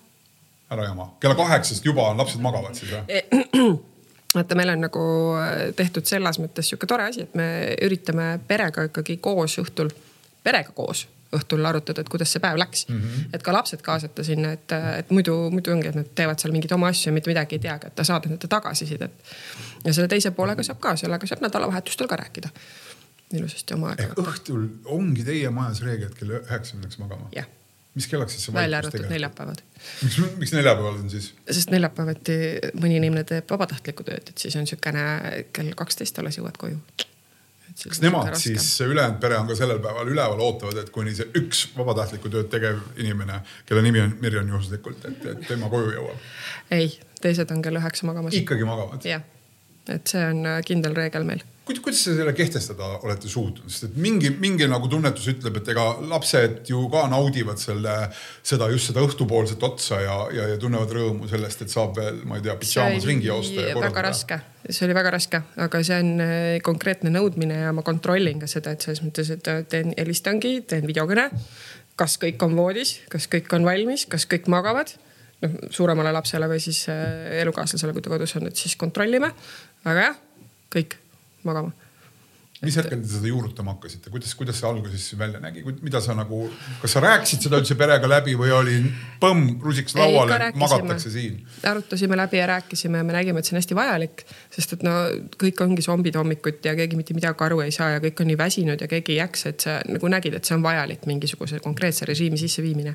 [0.70, 3.72] ära jama, kella kaheksast juba on lapsed magavad siis või?
[4.36, 5.06] vaata, meil on nagu
[5.40, 7.48] äh, tehtud selles mõttes sihuke tore asi, et me
[7.80, 9.88] üritame perega ikkagi koos õhtul,
[10.44, 13.00] perega koos õhtul arutada, et kuidas see päev läks mm.
[13.00, 13.36] -hmm.
[13.36, 16.74] et ka lapsed kaasata sinna, et, et muidu, muidu ongi, et nad teevad seal mingeid
[16.76, 19.32] oma asju ja mitte midagi ei teagi, et ta saad nende tagasisidet.
[19.84, 22.52] ja selle teise poolega saab ka, sellega saab nädalavahetustel ka rääkida.
[23.32, 24.14] ilusasti oma aega.
[24.20, 27.28] õhtul ongi teie majas reegel, et kell üheksa minnakse magama?
[27.36, 27.48] jah
[27.94, 29.62] mis kellaks siis see välja arvatud neljapäevad.
[30.02, 31.32] miks, miks neljapäeval on siis?
[31.50, 32.36] sest neljapäevati
[32.80, 35.04] mõni inimene teeb vabatahtlikku tööd, et siis on siukene
[35.52, 36.78] kell kaksteist alles jõuad koju.
[37.88, 41.64] Kas nemad siis, ülejäänud pere on ka sellel päeval üleval, ootavad, et kuni see üks
[41.76, 46.28] vabatahtlikku tööd tegev inimene, kelle nimi on Mirjan juhuslikult, et, et tema koju jõuab?
[46.74, 48.36] ei, teised on kell üheksa magamas.
[48.38, 49.06] ikkagi magavad?
[49.08, 49.24] jah,
[49.88, 54.32] et see on kindel reegel meil kuidas te selle kehtestada olete suutnud, sest et mingi,
[54.42, 57.94] mingi nagu tunnetus ütleb, et ega lapsed ju ka naudivad selle,
[58.46, 62.38] seda just seda õhtupoolset otsa ja, ja, ja tunnevad rõõmu sellest, et saab veel, ma
[62.38, 66.40] ei tea, pidžaamas ringi joosta väga raske, see oli väga raske, aga see on äh,
[66.66, 70.88] konkreetne nõudmine ja ma kontrollin ka seda, et selles mõttes, et äh, teen, helistangi, teen
[70.88, 71.28] videokõne.
[71.96, 74.94] kas kõik on voodis, kas kõik on valmis, kas kõik magavad?
[75.42, 79.30] Noh, suuremale lapsele või siis äh, elukaaslasele, kui ta kodus on, et siis kontrollime.
[79.84, 80.20] aga jah,
[80.72, 81.01] kõik
[81.48, 81.72] magama.
[82.62, 86.44] mis hetkel te seda juurutama hakkasite, kuidas, kuidas see alguses välja nägi, mida sa nagu,
[86.78, 88.76] kas sa rääkisid seda üldse perega läbi või oli
[89.22, 91.40] põmm rusikas lauale, magatakse siin?
[91.66, 94.22] arutasime läbi ja rääkisime ja me nägime, et see on hästi vajalik,
[94.54, 94.94] sest et no
[95.42, 98.38] kõik ongi zombid hommikuti ja keegi mitte midagi aru ei saa ja kõik on nii
[98.38, 102.06] väsinud ja keegi ei jaksa, et sa nagu nägid, et see on vajalik mingisuguse konkreetse
[102.06, 102.94] režiimi sisseviimine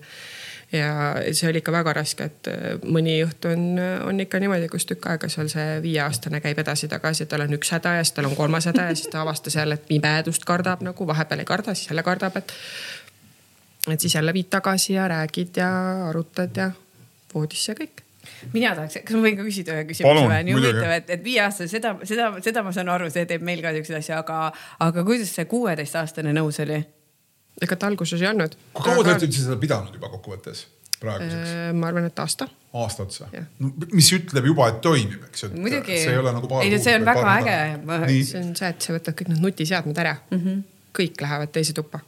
[0.72, 4.88] ja see oli ikka väga raske, et äh, mõni õht on, on ikka niimoodi, kus
[4.90, 8.30] tükk aega seal see viieaastane käib edasi-tagasi, et tal on üks häda ja siis tal
[8.30, 11.76] on kolmas häda ja siis ta avastas jälle, et pimedust kardab nagu, vahepeal ei karda,
[11.76, 12.52] siis jälle kardab, et.
[13.92, 15.72] et siis jälle viid tagasi ja räägid ja
[16.10, 16.72] arutad ja
[17.34, 18.04] voodisse kõik
[18.54, 20.44] mina tahaks, kas ma võin ka küsida ühe küsimuse või?
[20.48, 23.72] nii huvitav, et, et viieaastane, seda, seda, seda ma saan aru, see teeb meil ka
[23.76, 24.40] siukseid asju, aga,
[24.84, 26.82] aga kuidas see kuueteistaastane nõus oli?
[27.62, 28.58] Ega ta alguses ei olnud.
[28.74, 30.66] kui kaua te olete üldse seda pidanud juba kokkuvõttes
[31.02, 31.54] praeguseks?
[31.54, 32.50] Äh, ma arvan, et aasta.
[32.82, 33.30] aasta otsa?
[33.60, 35.54] no mis ütleb juba, et toimib, eks ju.
[35.56, 36.02] muidugi.
[36.04, 36.74] see ei ole nagu paar kuud.
[36.74, 37.58] ei, see on väga äge.
[38.32, 40.44] see on see, et sa võtad kõik need nutiseadmed ära mm.
[40.44, 40.64] -hmm.
[41.02, 42.04] kõik lähevad teise tuppa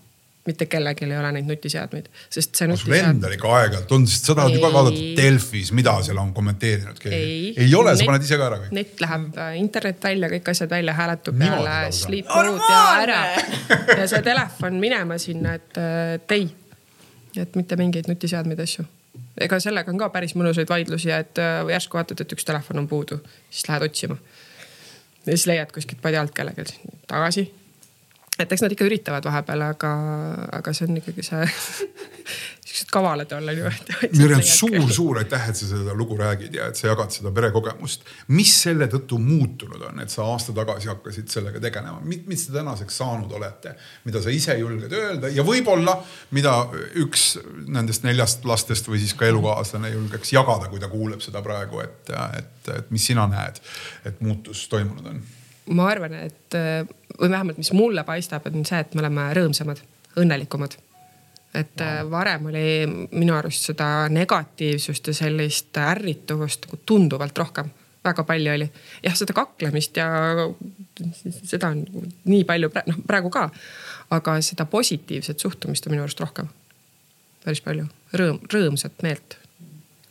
[0.50, 3.00] mitte kellelgi ei ole neid nutiseadmeid, sest see nutiseadmed.
[3.00, 6.34] sul endal ikka aeg-ajalt on, sest sa tahad ju ka vaadata Delfis, mida seal on
[6.36, 7.18] kommenteerinud keegi.
[7.18, 8.76] ei, ei ole, sa paned ise ka ära kõik.
[8.80, 13.20] net läheb, äh, internet välja, kõik asjad välja, hääletu peale, sleep mode ja ära.
[14.02, 16.50] ja see telefon minema sinna, et, äh, et ei,
[17.38, 18.88] et mitte mingeid nutiseadmeid, asju
[19.40, 22.90] ega sellega on ka päris mõnusaid vaidlusi, et äh, järsku vaatad, et üks telefon on
[22.92, 24.18] puudu, siis lähed otsima.
[25.26, 26.66] ja siis leiad kuskilt padja alt kellelgi
[27.08, 27.50] tagasi
[28.40, 29.92] et eks nad ikka üritavad vahepeal, aga,
[30.60, 31.50] aga see on ikkagi see
[32.70, 34.10] siuksed kavalad olla niimoodi.
[34.18, 38.06] Mirjam, suur-suur aitäh, et sa seda lugu räägid ja et sa jagad seda perekogemust.
[38.28, 43.02] mis selle tõttu muutunud on, et sa aasta tagasi hakkasid sellega tegelema, mis te tänaseks
[43.02, 43.74] saanud olete,
[44.06, 45.98] mida sa ise julged öelda ja võib-olla,
[46.38, 46.54] mida
[47.02, 47.32] üks
[47.68, 52.14] nendest neljast lastest või siis ka elukaaslane julgeks jagada, kui ta kuuleb seda praegu, et,
[52.38, 53.60] et, et mis sina näed,
[54.06, 55.22] et muutus toimunud on
[55.76, 56.56] ma arvan, et
[57.20, 59.82] või vähemalt, mis mulle paistab, on see, et me oleme rõõmsamad,
[60.20, 60.78] õnnelikumad.
[61.54, 62.12] et wow.
[62.12, 62.64] varem oli
[63.12, 67.72] minu arust seda negatiivsust ja sellist ärrituvust nagu tunduvalt rohkem
[68.04, 68.70] väga palju oli.
[69.04, 70.08] jah, seda kaklemist ja
[71.44, 71.84] seda on
[72.30, 73.50] nii palju, noh praegu ka.
[74.16, 76.50] aga seda positiivset suhtumist on minu arust rohkem.
[77.44, 79.38] päris palju, rõõm, rõõmsat meelt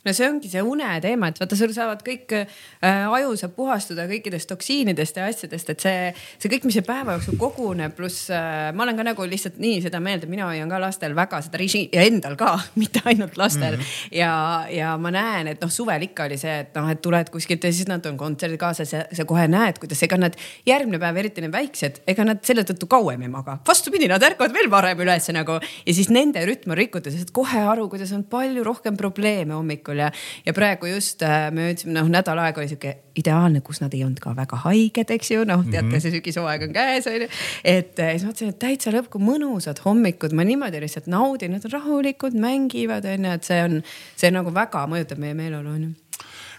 [0.06, 4.06] no see ongi see une teema, et vaata, sul saavad kõik äh,, aju saab puhastuda
[4.10, 8.70] kõikidest toksiinidest ja asjadest, et see, see kõik, mis see päeva jooksul koguneb, pluss äh,
[8.76, 11.60] ma olen ka nagu lihtsalt nii seda meelt, et mina hoian ka lastel väga seda
[11.60, 13.82] režiimi ja endal ka, mitte ainult lastel mm.
[13.82, 14.16] -hmm.
[14.20, 14.32] ja,
[14.72, 17.72] ja ma näen, et noh, suvel ikka oli see, et noh, et tuled kuskilt ja
[17.72, 21.44] siis nad on kontserdil kaasas ja sa kohe näed, kuidas ega nad järgmine päev, eriti
[21.44, 23.58] need väiksed, ega nad selle tõttu kauem ei maga.
[23.66, 27.60] vastupidi, nad ärkavad veel varem ülesse nagu ja siis nende rütm on rikutud saad kohe
[27.72, 30.10] aru, kuidas on palju rohkem probleeme hommikul ja,
[30.46, 34.04] ja praegu just äh, me jõudsime, noh nädal aega oli sihuke ideaalne, kus nad ei
[34.04, 36.02] olnud ka väga haiged, eks ju, noh teate mm, -hmm.
[36.04, 37.28] see sügishooaeg on käes on ju.
[37.64, 41.64] et äh, siis mõtlesin, et täitsa lõpp, kui mõnusad hommikud, ma niimoodi lihtsalt naudin, nad
[41.64, 43.80] on rahulikud, mängivad on ju, et see on,
[44.16, 46.07] see nagu väga mõjutab meie meeleolu on ju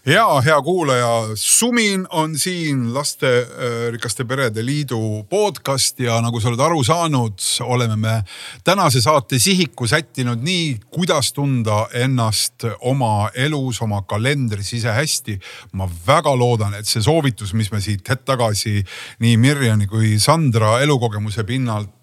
[0.06, 6.84] ja hea kuulaja, Sumin on siin Lasterikaste Perede Liidu podcast ja nagu sa oled aru
[6.84, 7.36] saanud,
[7.66, 8.16] oleme me
[8.64, 15.40] tänase saate sihiku sättinud nii, kuidas tunda ennast oma elus, oma kalendris ise hästi.
[15.72, 18.84] ma väga loodan, et see soovitus, mis me siit hetk tagasi
[19.20, 21.99] nii Mirjani kui Sandra elukogemuse pinnalt äh,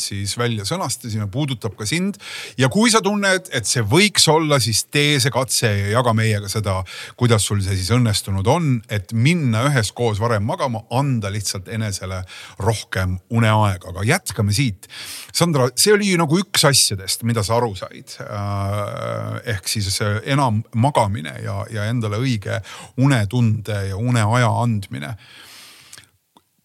[0.00, 2.18] siis välja sõnastasime, puudutab ka sind.
[2.58, 6.48] ja kui sa tunned, et see võiks olla, siis tee see katse ja jaga meiega
[6.50, 6.78] seda,
[7.16, 12.22] kuidas sul see siis õnnestunud on, et minna üheskoos varem magama, anda lihtsalt enesele
[12.62, 14.88] rohkem uneaega, aga jätkame siit.
[15.36, 19.56] Sandra, see oli nagu üks asjadest, mida sa aru said äh,.
[19.56, 22.60] ehk siis enam magamine ja, ja endale õige
[23.02, 25.16] unetunde ja uneaja andmine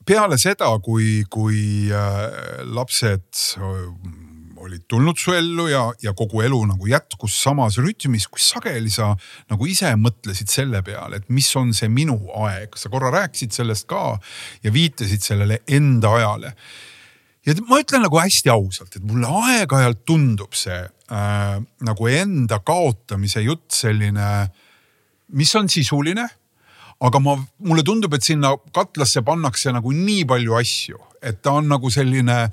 [0.06, 4.22] peale seda, kui, kui äh, lapsed äh,
[4.62, 9.12] olid tulnud su ellu ja, ja kogu elu nagu jätkus samas rütmis, kui sageli sa
[9.50, 13.88] nagu ise mõtlesid selle peale, et mis on see minu aeg, sa korra rääkisid sellest
[13.90, 14.16] ka
[14.64, 16.54] ja viitasid sellele enda ajale.
[17.46, 21.56] ja ma ütlen nagu hästi ausalt, et mulle aeg-ajalt tundub see äh,
[21.88, 24.30] nagu enda kaotamise jutt selline,
[25.34, 26.28] mis on sisuline
[27.02, 31.70] aga ma, mulle tundub, et sinna katlasse pannakse nagu nii palju asju, et ta on
[31.72, 32.46] nagu selline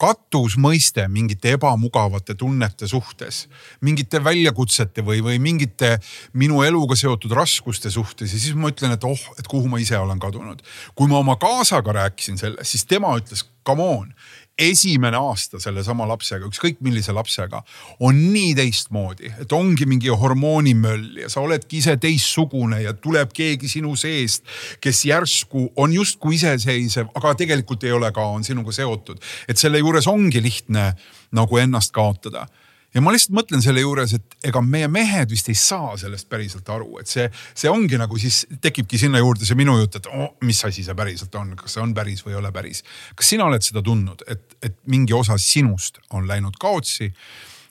[0.00, 3.44] katusmõiste mingite ebamugavate tunnete suhtes,
[3.84, 5.94] mingite väljakutsete või, või mingite
[6.34, 9.98] minu eluga seotud raskuste suhtes ja siis ma ütlen, et oh, et kuhu ma ise
[9.98, 10.62] olen kadunud.
[10.98, 14.10] kui ma oma kaasaga rääkisin sellest, siis tema ütles, come on
[14.58, 17.62] esimene aasta sellesama lapsega, ükskõik millise lapsega,
[18.06, 23.70] on nii teistmoodi, et ongi mingi hormoonimöll ja sa oledki ise teistsugune ja tuleb keegi
[23.70, 24.44] sinu seest,
[24.80, 29.18] kes järsku on justkui iseseisev, aga tegelikult ei ole ka, on sinuga seotud.
[29.48, 30.92] et selle juures ongi lihtne
[31.34, 32.46] nagu ennast kaotada
[32.94, 36.68] ja ma lihtsalt mõtlen selle juures, et ega meie mehed vist ei saa sellest päriselt
[36.70, 40.30] aru, et see, see ongi nagu siis tekibki sinna juurde see minu jutt, et oh,
[40.46, 42.84] mis asi see päriselt on, kas see on päris või ei ole päris.
[43.18, 47.10] kas sina oled seda tundnud, et, et mingi osa sinust on läinud kaotsi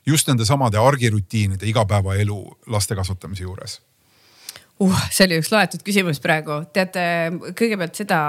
[0.06, 2.40] just nende samade argirutiinide igapäevaelu
[2.72, 3.80] laste kasvatamise juures?
[4.82, 6.60] Uh, see oli üks loetud küsimus praegu.
[6.74, 7.04] teate,
[7.58, 8.20] kõigepealt seda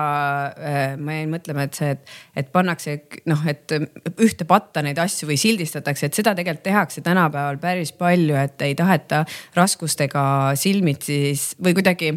[0.54, 2.98] äh, ma jäin mõtlema, et see, et, et pannakse
[3.30, 3.76] noh, et
[4.22, 8.76] ühte patta neid asju või sildistatakse, et seda tegelikult tehakse tänapäeval päris palju, et ei
[8.78, 9.24] taheta
[9.58, 10.26] raskustega
[10.60, 12.14] silmitsi või kuidagi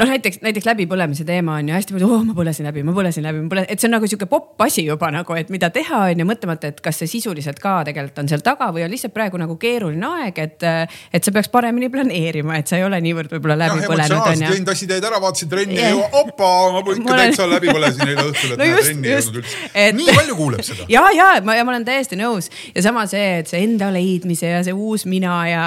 [0.00, 3.26] noh, näiteks, näiteks läbipõlemise teema on ju hästi palju, oh ma põlesin läbi, ma põlesin
[3.26, 5.98] läbi, ma põlesin, et see on nagu sihuke popp asi juba nagu, et mida teha
[6.08, 9.12] on ju, mõtlemata, et kas see sisuliselt ka tegelikult on seal taga või on lihtsalt
[9.12, 10.66] praegu nagu keeruline aeg, et.
[11.12, 14.48] et sa peaks paremini planeerima, et sa ei ole niivõrd võib-olla läbi põlenud on ju.
[14.54, 16.16] jõin tassiteed ära, vaatasin trenni ja yeah.
[16.22, 17.20] opa, ma ikka olen...
[17.20, 19.98] täitsa läbi põlesin eile õhtul, et no näed trenni ei jõudnud üldse et....
[19.98, 20.88] nii palju kuuleb seda.
[20.96, 24.50] ja, ja ma, ja ma olen täiesti nõus ja sama see, et see enda leidmise
[24.50, 25.66] ja see uus mina ja,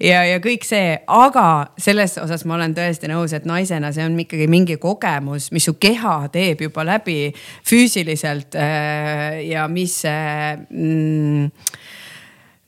[0.00, 1.46] ja, ja kõik see, aga
[1.80, 5.66] selles osas ma olen tõesti nõus, et naised naisena, see on ikkagi mingi kogemus, mis
[5.66, 7.32] su keha teeb juba läbi
[7.66, 11.50] füüsiliselt äh, ja mis mm,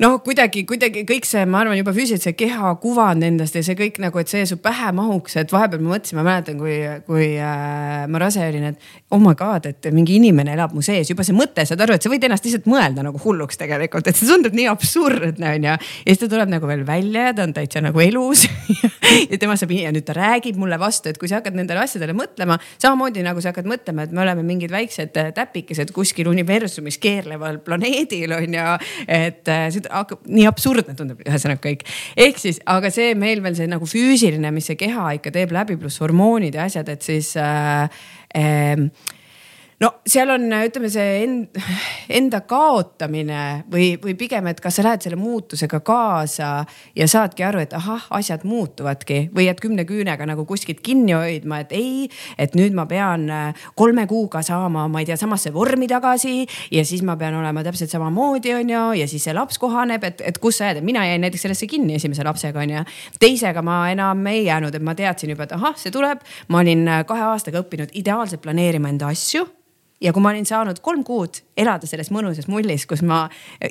[0.02, 3.74] noh, kuidagi, kuidagi kõik see, ma arvan juba füüsiliselt see keha kuvand endast ja see
[3.78, 6.76] kõik nagu, et see su pähe mahuks, et vahepeal ma mõtlesin, ma mäletan, kui,
[7.08, 11.10] kui äh, ma rase olin, et oh my god, et mingi inimene elab mu sees,
[11.10, 14.18] juba see mõte, saad aru, et sa võid ennast lihtsalt mõelda nagu hulluks tegelikult, et
[14.18, 15.74] see tundub nii absurdne on ju.
[15.74, 18.46] ja siis ta tuleb nagu veel välja ja ta on täitsa nagu elus.
[19.08, 22.12] Ja tema saab ja nüüd ta räägib mulle vastu, et kui sa hakkad nendele asjadele
[22.16, 27.56] mõtlema, samamoodi nagu sa hakkad mõtlema, et me oleme mingid väiksed täpikesed kuskil universumis keerleval
[27.64, 28.66] planeedil on ju,
[29.08, 31.84] et äh, hakkab nii absurdne tundub, ühesõnaga kõik.
[32.16, 35.78] ehk siis, aga see meil veel see nagu füüsiline, mis see keha ikka teeb läbi,
[35.80, 37.88] pluss hormoonid ja asjad, et siis äh,
[38.36, 38.88] äh,
[39.80, 41.58] no seal on, ütleme see end,
[42.18, 46.50] enda kaotamine või, või pigem, et kas sa lähed selle muutusega kaasa
[46.98, 51.60] ja saadki aru, et ahah, asjad muutuvadki või jääd kümne küünega nagu kuskilt kinni hoidma,
[51.62, 55.88] et ei, et nüüd ma pean äh, kolme kuuga saama, ma ei tea, samasse vormi
[55.90, 56.40] tagasi
[56.74, 60.42] ja siis ma pean olema täpselt samamoodi, onju, ja siis see laps kohaneb, et, et
[60.42, 62.82] kus sa jääd, mina jäin näiteks sellesse kinni esimese lapsega, onju.
[63.22, 66.26] teisega ma enam ei jäänud, et ma teadsin juba, et ahah, see tuleb.
[66.48, 69.46] ma olin äh, kahe aastaga õppinud ideaalselt planeerima enda asju
[70.00, 73.24] ja kui ma olin saanud kolm kuud elada selles mõnusas mullis, kus ma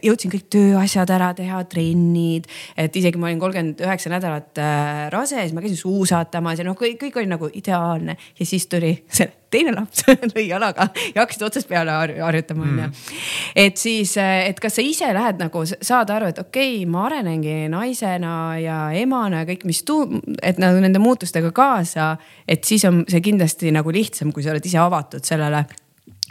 [0.04, 5.40] jõudsin kõik tööasjad ära teha, trennid, et isegi ma olin kolmkümmend üheksa nädalat äh, rase,
[5.40, 8.18] siis ma käisin suusatamas ja noh, kõik, kõik oli nagu ideaalne.
[8.40, 12.90] Ja siis tuli see teine laps lõi jalaga ja hakkasid otsast peale harjutama onju.
[12.90, 13.24] Mm..
[13.64, 17.08] et siis, äh, et kas sa ise lähed nagu saad aru, et okei okay,, ma
[17.08, 22.84] arenengi naisena ja emana ja kõik, mis tuu-, et nagu nende muutustega kaasa, et siis
[22.90, 25.64] on see kindlasti nagu lihtsam, kui sa oled ise avatud sellele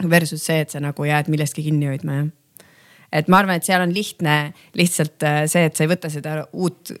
[0.03, 2.29] Versus see, et sa nagu jääd millestki kinni hoidma jah.
[3.11, 4.37] et ma arvan, et seal on lihtne
[4.77, 6.93] lihtsalt äh, see, et sa ei võta seda uut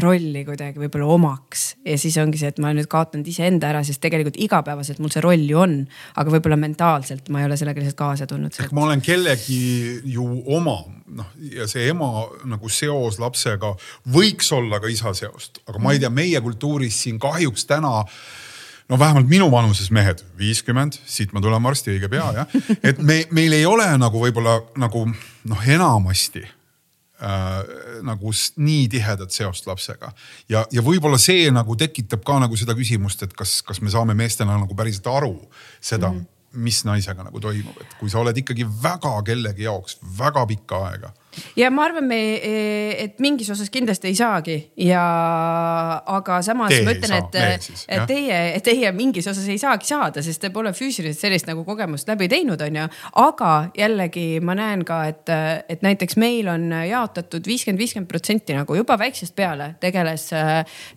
[0.00, 3.82] rolli kuidagi võib-olla omaks ja siis ongi see, et ma olen nüüd kaotanud iseenda ära,
[3.84, 5.74] sest tegelikult igapäevaselt mul see roll ju on,
[6.20, 8.56] aga võib-olla mentaalselt ma ei ole sellega lihtsalt kaasa tulnud.
[8.56, 9.60] ehk ma olen kellegi
[10.14, 10.26] ju
[10.56, 10.78] oma,
[11.12, 12.08] noh ja see ema
[12.48, 13.74] nagu seos lapsega
[14.14, 18.00] võiks olla ka isa seost, aga ma ei tea, meie kultuuris siin kahjuks täna
[18.92, 22.56] no vähemalt minu vanuses mehed, viiskümmend, siit ma tulen varsti õige pea jah.
[22.88, 27.56] et me, meil ei ole nagu võib-olla nagu noh, enamasti äh,
[28.04, 28.34] nagu
[28.66, 30.12] nii tihedat seost lapsega.
[30.52, 34.16] ja, ja võib-olla see nagu tekitab ka nagu seda küsimust, et kas, kas me saame
[34.18, 35.34] meestena nagu päriselt aru
[35.80, 36.60] seda mm, -hmm.
[36.68, 41.14] mis naisega nagu toimub, et kui sa oled ikkagi väga kellegi jaoks väga pikka aega
[41.56, 42.18] ja ma arvan, me,
[43.02, 44.56] et mingis osas kindlasti ei saagi.
[44.86, 45.02] Ja,
[46.16, 50.42] aga samas teie ma ütlen, et, et teie, teie mingis osas ei saagi saada, sest
[50.42, 52.88] te pole füüsiliselt sellist nagu kogemust läbi teinud, onju.
[53.22, 55.32] aga jällegi ma näen ka, et,
[55.72, 60.28] et näiteks meil on jaotatud viiskümmend, viiskümmend protsenti nagu juba väiksest peale tegeles,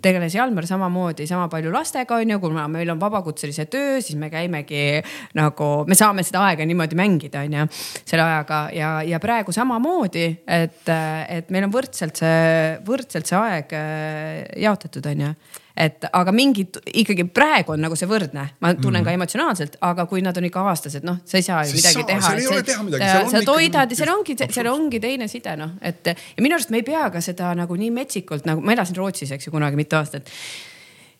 [0.04, 5.02] tegeles Jalmar samamoodi sama palju lastega, onju, kuna meil on vabakutselise töö, siis me käimegi
[5.38, 7.68] nagu, me saame seda aega niimoodi mängida, onju,
[8.04, 8.62] selle ajaga.
[8.76, 10.90] Ja, ja praegu samamoodi hästi, et,
[11.38, 15.36] et meil on võrdselt see, võrdselt see aeg äh, jaotatud, on ju
[15.76, 19.08] et aga mingid ikkagi praegu on nagu see võrdne, ma tunnen mm.
[19.10, 22.22] ka emotsionaalselt, aga kui nad on ikka aastased, noh, sa ei saa ju midagi teha.
[22.24, 23.10] seal ei ole teha midagi.
[23.34, 26.80] sa toidad ja seal ongi, seal ongi teine side noh, et ja minu arust me
[26.80, 30.00] ei pea ka seda nagu nii metsikult nagu ma elasin Rootsis, eks ju, kunagi mitu
[30.00, 30.32] aastat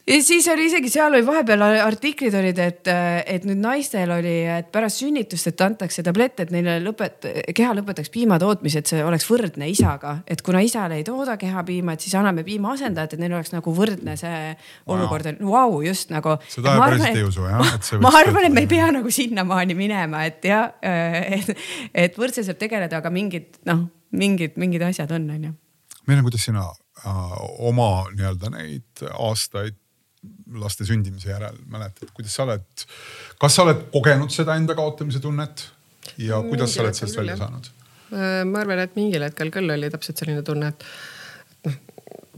[0.08, 2.90] ja siis oli isegi seal oli vahepeal artiklid olid, et,
[3.26, 8.12] et nüüd naistel oli, et pärast sünnitust, et antakse tablette, et neile lõpet-, keha lõpetaks
[8.14, 10.18] piima tootmise, et see oleks võrdne isaga.
[10.28, 13.74] et kuna isale ei tooda kehapiima, et siis anname piima asendajat, et neil oleks nagu
[13.76, 14.54] võrdne see
[14.86, 16.38] olukord wow., vau, just nagu.
[16.54, 20.46] seda päriselt ei usu jah, ma arvan, et me ei pea nagu sinnamaani minema, et
[20.46, 21.54] jah, et,
[21.94, 25.56] et võrdselt saab tegeleda, aga mingid noh, mingid, mingid asjad on, on ju.
[26.06, 27.34] Meena, kuidas sina äh,
[27.66, 29.80] oma nii-öelda neid aastaid
[30.62, 32.86] laste sündimise järel, mäletad, kuidas sa oled,
[33.42, 35.66] kas sa oled kogenud seda enda kaotamise tunnet
[36.22, 37.70] ja kuidas Mingi sa oled sellest välja saanud?
[38.14, 40.86] Äh, ma arvan, et mingil hetkel küll oli täpselt selline tunne, et
[41.66, 41.78] noh,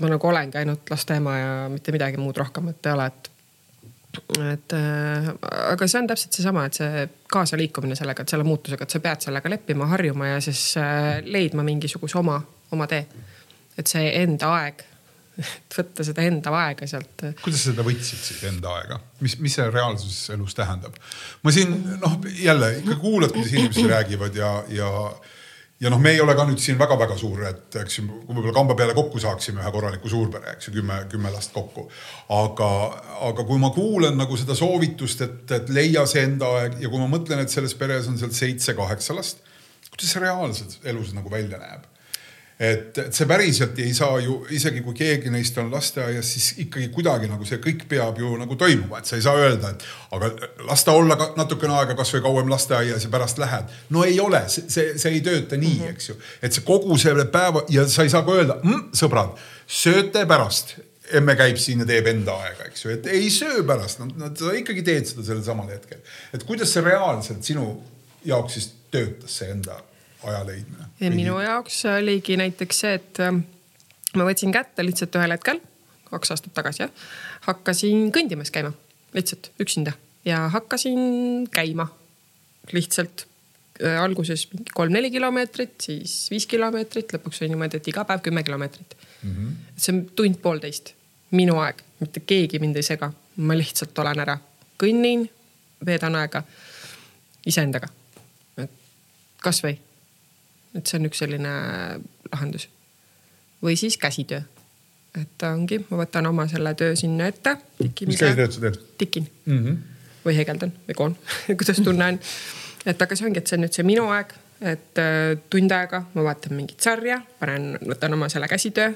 [0.02, 3.34] ma nagu olengi ainult laste ema ja mitte midagi muud rohkemat ei ole, et
[4.18, 5.28] et äh,
[5.74, 9.28] aga see on täpselt seesama, et see kaasaliikumine sellega, et selle muutusega, et sa pead
[9.28, 12.40] sellega leppima, harjuma ja siis äh, leidma mingisuguse oma,
[12.72, 13.06] oma tee.
[13.78, 14.82] et see enda aeg
[15.38, 17.26] et võtta seda enda aega sealt.
[17.44, 20.98] kuidas sa seda võtsid siis enda aega, mis, mis see reaalsuses elus tähendab?
[21.46, 24.92] ma siin noh, jälle ikka kuulad, kuidas inimesed räägivad ja, ja,
[25.84, 28.78] ja noh, me ei ole ka nüüd siin väga-väga suur, et eks ju, võib-olla kamba
[28.80, 31.86] peale kokku saaksime ühe korraliku suurpere, eks ju, kümme, kümme last kokku.
[32.34, 32.72] aga,
[33.30, 37.04] aga kui ma kuulen nagu seda soovitust, et, et leia see enda aeg ja kui
[37.04, 39.46] ma mõtlen, et selles peres on seal seitse-kaheksa last,
[39.92, 41.86] kuidas see reaalselt elus nagu välja näeb?
[42.60, 46.90] Et, et see päriselt ei saa ju, isegi kui keegi neist on lasteaias, siis ikkagi
[46.94, 49.86] kuidagi nagu see kõik peab ju nagu toimuma, et sa ei saa öelda, et
[50.18, 50.32] aga
[50.66, 53.70] las ta olla ka natukene aega kasvõi kauem lasteaias ja pärast lähed.
[53.94, 55.94] no ei ole, see, see, see ei tööta nii mm, -hmm.
[55.94, 59.38] eks ju, et see kogu selle päeva ja sa ei saa ka öelda mmm,, sõbrad,
[59.68, 60.78] sööte pärast
[61.14, 64.56] emme käib siin ja teeb enda aega, eks ju, et ei söö pärast, nad, sa
[64.58, 66.02] ikkagi teed seda sellel samal hetkel.
[66.34, 67.70] et kuidas see reaalselt sinu
[68.26, 69.78] jaoks siis töötas, see enda
[70.24, 70.90] aja leidmine?
[71.14, 73.44] minu jaoks oligi näiteks see, et ähm,
[74.18, 75.62] ma võtsin kätte lihtsalt ühel hetkel,
[76.10, 77.08] kaks aastat tagasi jah,
[77.48, 78.74] hakkasin kõndimas käima,
[79.14, 79.94] lihtsalt üksinda
[80.28, 81.88] ja hakkasin käima
[82.72, 83.28] lihtsalt
[83.84, 88.44] äh, alguses mingi kolm-neli kilomeetrit, siis viis kilomeetrit, lõpuks oli niimoodi, et iga päev kümme
[88.44, 89.32] kilomeetrit mm.
[89.32, 89.56] -hmm.
[89.78, 90.94] see on tund-poolteist,
[91.32, 94.38] minu aeg, mitte keegi mind ei sega, ma lihtsalt olen ära,
[94.84, 95.28] kõnnin,
[95.86, 96.44] veedan aega
[97.46, 97.88] iseendaga.
[99.44, 99.78] kasvõi,
[100.76, 101.54] et see on üks selline
[102.32, 102.70] lahendus.
[103.64, 104.42] või siis käsitöö.
[105.22, 107.58] et ongi, ma võtan oma selle töö sinna ette.
[107.80, 108.80] mis käsitööd sa teed?
[108.98, 109.64] tikin mm.
[109.64, 109.78] -hmm.
[110.26, 111.18] või hegeldan või koon
[111.60, 112.20] kuidas tunne on.
[112.86, 116.04] et aga see ongi, et see on nüüd see minu aeg, et äh, tund aega
[116.14, 118.94] ma vaatan mingit sarja, panen, võtan oma selle käsitöö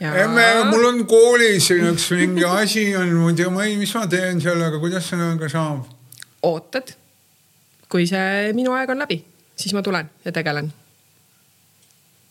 [0.00, 0.14] ja....
[0.24, 4.06] emme, mul on koolis üks mingi asi on, ma ei tea, ma ei, mis ma
[4.06, 5.86] teen sellega, kuidas sellega saab?
[6.42, 6.94] ootad,
[7.88, 9.24] kui see minu aeg on läbi,
[9.56, 10.70] siis ma tulen ja tegelen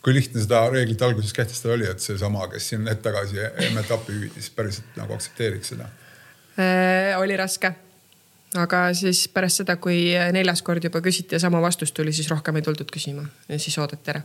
[0.05, 4.15] kui lihtne seda reeglit alguses kehtestada oli, et seesama, kes siin hetk tagasi emmet appi
[4.15, 5.89] hüüdis, päriselt nagu aktsepteeriks seda
[6.57, 7.13] äh,?
[7.19, 7.73] oli raske.
[8.57, 12.59] aga siis pärast seda, kui neljas kord juba küsiti ja sama vastus tuli, siis rohkem
[12.59, 14.23] ei tuldud küsima ja siis oodati ära.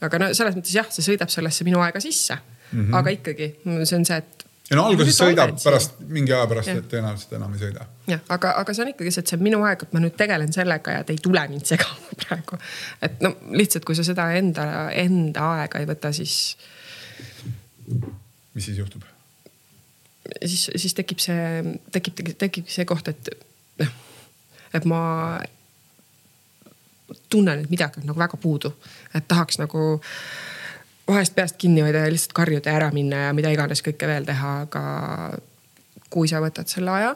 [0.00, 2.84] aga no selles mõttes jah, see sõidab sellesse minu aega sisse mm.
[2.84, 2.98] -hmm.
[3.00, 3.54] aga ikkagi,
[3.84, 4.37] see on see, et
[4.70, 7.86] ja no alguses sõidab, pärast mingi aja pärast, et tõenäoliselt enam ei sõida.
[8.10, 10.16] jah, aga, aga see on ikkagi see, et see on minu aeg, et ma nüüd
[10.18, 12.58] tegelen sellega ja te ei tule mind segama praegu.
[13.04, 16.56] et no lihtsalt, kui sa seda enda, enda aega ei võta, siis.
[17.88, 19.06] mis siis juhtub?
[20.44, 23.32] siis, siis tekib see, tekib, tekibki see koht, et
[23.80, 23.94] noh,
[24.76, 25.00] et ma
[27.32, 28.72] tunnen, et midagi on nagu väga puudu,
[29.16, 30.00] et tahaks nagu
[31.08, 34.28] vahest peast kinni hoida ja lihtsalt karjuda ja ära minna ja mida iganes kõike veel
[34.28, 34.84] teha, aga
[36.12, 37.12] kui sa võtad selle aja,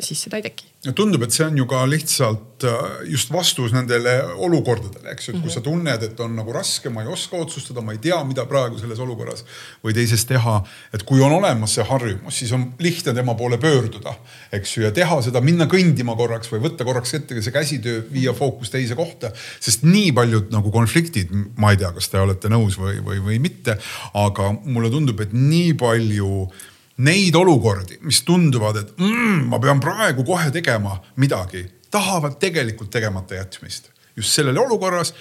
[0.00, 3.70] siis seda ei teki no tundub, et see on ju ka lihtsalt äh, just vastus
[3.74, 5.66] nendele olukordadele, eks ju, et kui sa mhm.
[5.68, 8.98] tunned, et on nagu raske, ma ei oska otsustada, ma ei tea, mida praegu selles
[9.02, 9.44] olukorras
[9.84, 10.56] või teises teha.
[10.94, 14.16] et kui on olemas see harjumus, siis on lihtne tema poole pöörduda,
[14.58, 18.34] eks ju, ja teha seda, minna kõndima korraks või võtta korraks ette see käsitöö, viia
[18.34, 19.30] fookus teise kohta.
[19.62, 21.30] sest nii paljud nagu konfliktid,
[21.62, 23.78] ma ei tea, kas te olete nõus või, või, või mitte,
[24.18, 26.50] aga mulle tundub, et nii palju
[26.96, 33.34] neid olukordi, mis tunduvad, et mm, ma pean praegu kohe tegema midagi, tahavad tegelikult tegemata
[33.34, 33.90] jätmist.
[34.16, 35.14] just sellele olukorras,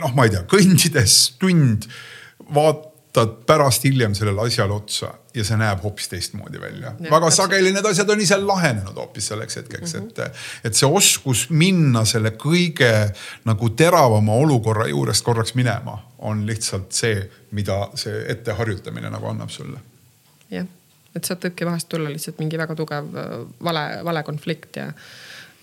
[0.00, 1.84] noh, ma ei tea, kõndides tund,
[2.54, 6.94] vaatad pärast hiljem sellele asjale otsa ja see näeb hoopis teistmoodi välja.
[7.10, 10.26] väga sageli need asjad on ise lahenenud hoopis selleks hetkeks mm, -hmm.
[10.26, 13.12] et, et see oskus minna selle kõige
[13.44, 19.80] nagu teravama olukorra juurest korraks minema, on lihtsalt see, mida see etteharjutamine nagu annab sulle.
[20.50, 20.64] jah
[21.16, 23.32] et sealt võibki vahest tulla lihtsalt mingi väga tugev äh,
[23.64, 24.90] vale, vale konflikt ja,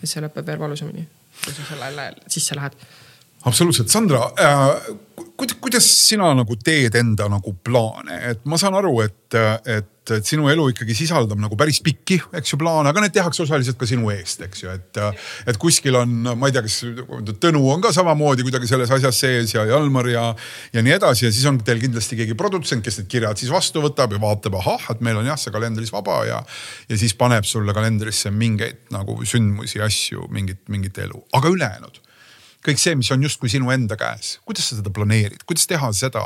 [0.02, 1.06] ja see lõpeb veel valusamini,
[1.44, 2.78] kui sa sellele sisse lähed.
[3.46, 4.96] Absoluutselt, Sandra äh,,
[5.40, 10.50] kuidas sina nagu teed enda nagu plaane, et ma saan aru, et, et et, sinu
[10.52, 14.10] elu ikkagi sisaldab nagu päris pikki, eks ju, plaane, aga need tehakse osaliselt ka sinu
[14.14, 15.02] eest, eks ju, et.
[15.50, 16.80] et kuskil on, ma ei tea, kas
[17.40, 20.26] Tõnu on ka samamoodi kuidagi selles asjas sees ja Jalmar ja,
[20.74, 23.84] ja nii edasi ja siis on teil kindlasti keegi produtsent, kes need kirjad siis vastu
[23.84, 26.42] võtab ja vaatab, ahah, et meil on jah, see kalendris vaba ja.
[26.90, 32.06] ja siis paneb sulle kalendrisse mingeid nagu sündmusi, asju, mingit, mingit elu, aga ülejäänud
[32.66, 36.26] kõik see, mis on justkui sinu enda käes, kuidas sa seda planeerid, kuidas teha seda,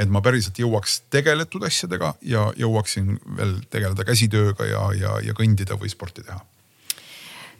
[0.00, 5.78] et ma päriselt jõuaks tegeletud asjadega ja jõuaksin veel tegeleda käsitööga ja, ja, ja kõndida
[5.80, 6.40] või sporti teha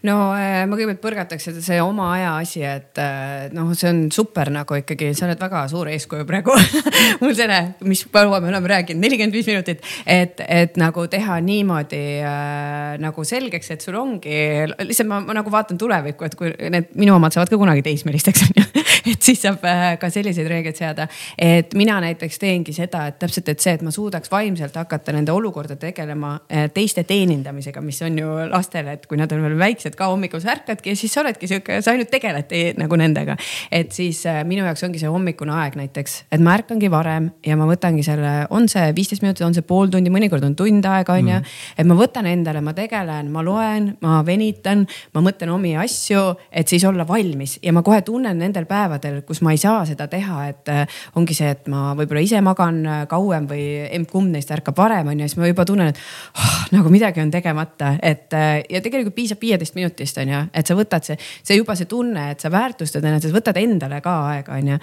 [0.05, 4.03] no äh, ma kõigepealt põrgataks seda see oma aja asi, et äh, noh, see on
[4.15, 6.57] super nagu ikkagi, sa oled väga suur eeskuju praegu.
[7.23, 12.03] Mul selle, mis kaua me oleme rääkinud, nelikümmend viis minutit, et, et nagu teha niimoodi
[12.21, 14.37] äh, nagu selgeks, et sul ongi
[14.85, 18.49] lihtsalt ma, ma nagu vaatan tulevikku, et kui need minu omad saavad ka kunagi teismelisteks
[18.49, 18.69] on ju.
[19.05, 21.05] Et siis saab äh, ka selliseid reegleid seada,
[21.37, 25.33] et mina näiteks teengi seda, et täpselt, et see, et ma suudaks vaimselt hakata nende
[25.35, 29.94] olukordade tegelema äh, teiste teenindamisega, mis on ju lastele, et kui nad on veel väiksed
[29.95, 33.37] et ka hommikul sa ärkadki ja siis sa oledki sihuke, sa ainult tegeledki nagu nendega.
[33.73, 37.57] et siis äh, minu jaoks ongi see hommikune aeg näiteks, et ma ärkangi varem ja
[37.57, 41.15] ma võtangi selle, on see viisteist minutit, on see pool tundi, mõnikord on tund aega,
[41.15, 41.39] on ju.
[41.39, 41.63] Mm.
[41.79, 44.85] et ma võtan endale, ma tegelen, ma loen, ma venitan,
[45.15, 49.43] ma mõtlen omi asju, et siis olla valmis ja ma kohe tunnen nendel päevadel, kus
[49.47, 53.03] ma ei saa seda teha, et äh, ongi see, et ma võib-olla ise magan äh,
[53.11, 56.03] kauem või emb-kumb neist ärkab varem, on ju, siis ma juba tunnen, et
[56.41, 60.67] oh, nagu midagi on tegemata, et ja tegelikult piisab viieteist minutist minutist on ju, et
[60.67, 64.15] sa võtad see, see juba see tunne, et sa väärtustad ennast, sa võtad endale ka
[64.31, 64.79] aega, on ju.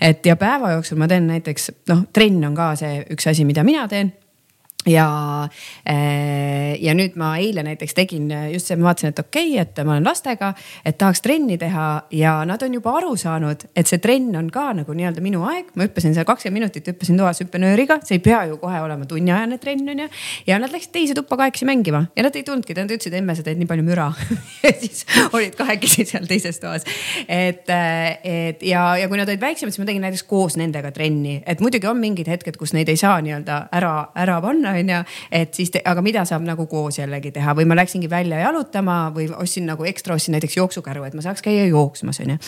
[0.00, 3.64] et ja päeva jooksul ma teen näiteks noh, trenn on ka see üks asi, mida
[3.64, 4.12] mina teen
[4.86, 5.48] ja,
[5.86, 9.82] eh, ja nüüd ma eile näiteks tegin just see, ma vaatasin, et okei okay,, et
[9.86, 10.52] ma olen lastega,
[10.84, 14.70] et tahaks trenni teha ja nad on juba aru saanud, et see trenn on ka
[14.80, 15.72] nagu nii-öelda minu aeg.
[15.74, 19.58] ma hüppasin seal kakskümmend minutit, hüppasin toas hüppenööriga, see ei pea ju kohe olema tunniajane
[19.62, 20.08] trenn on ju.
[20.46, 23.46] ja nad läksid teise tuppa kahekesi mängima ja nad ei tulnudki, nad ütlesid emme, sa
[23.46, 24.10] teed nii palju müra
[24.64, 26.86] ja siis olid kahekesi seal teises toas.
[27.28, 31.40] et, et ja, ja kui nad olid väiksemad, siis ma tegin näiteks koos nendega trenni,
[31.46, 35.00] et muidugi on mingid hetked, kus neid ei saa nii-öelda ära, ära panna onju.
[35.32, 39.28] et siis, aga mida saab nagu koos jällegi teha või ma läksingi välja jalutama või
[39.32, 42.38] ostsin nagu ekstra, ostsin näiteks jooksukäru, et ma saaks käia jooksmas onju.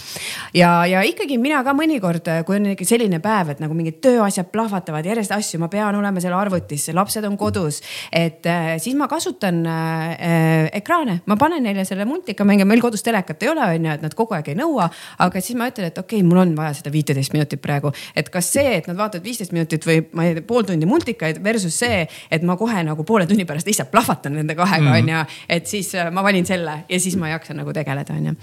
[0.54, 4.50] ja, ja ikkagi mina ka mõnikord, kui on ikka selline päev, et nagu mingid tööasjad
[4.52, 7.80] plahvatavad järjest asju, ma pean olema seal arvutis, lapsed on kodus.
[8.12, 13.04] et äh, siis ma kasutan äh, ekraane, ma panen neile selle multika mängima, meil kodus
[13.06, 14.88] telekat ei ole, onju, et nad kogu aeg ei nõua.
[15.18, 18.30] aga siis ma ütlen, et okei okay,, mul on vaja seda viiteist minutit praegu, et
[18.32, 21.78] kas see, et nad vaatavad viisteist minutit või ma ei tea, pool tundi multikaid versus
[21.82, 25.24] see, et ma kohe nagu poole tunni pärast lihtsalt plahvatan nende kahega mm., onju.
[25.48, 28.36] et siis äh, ma valin selle ja siis ma jaksan nagu tegeleda, onju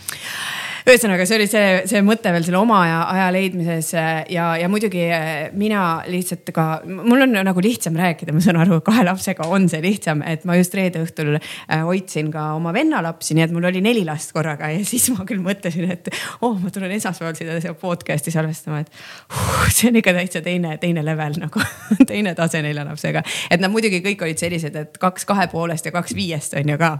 [0.84, 5.06] ühesõnaga, see oli see, see mõte veel selle oma aja, aja leidmises ja, ja muidugi
[5.06, 9.70] eh, mina lihtsalt ka, mul on nagu lihtsam rääkida, ma saan aru, kahe lapsega on
[9.72, 13.54] see lihtsam, et ma just reede õhtul eh, hoidsin ka oma venna lapsi, nii et
[13.56, 16.12] mul oli neli last korraga ja siis ma küll mõtlesin, et
[16.42, 21.06] oh, ma tulen esmaspäeval seda podcast'i salvestama, et uh, see on ikka täitsa teine, teine
[21.06, 21.64] level nagu
[22.12, 23.24] teine tase nelja lapsega.
[23.48, 26.78] et nad muidugi kõik olid sellised, et kaks kahe poolest ja kaks viiest on ju
[26.82, 26.94] ka.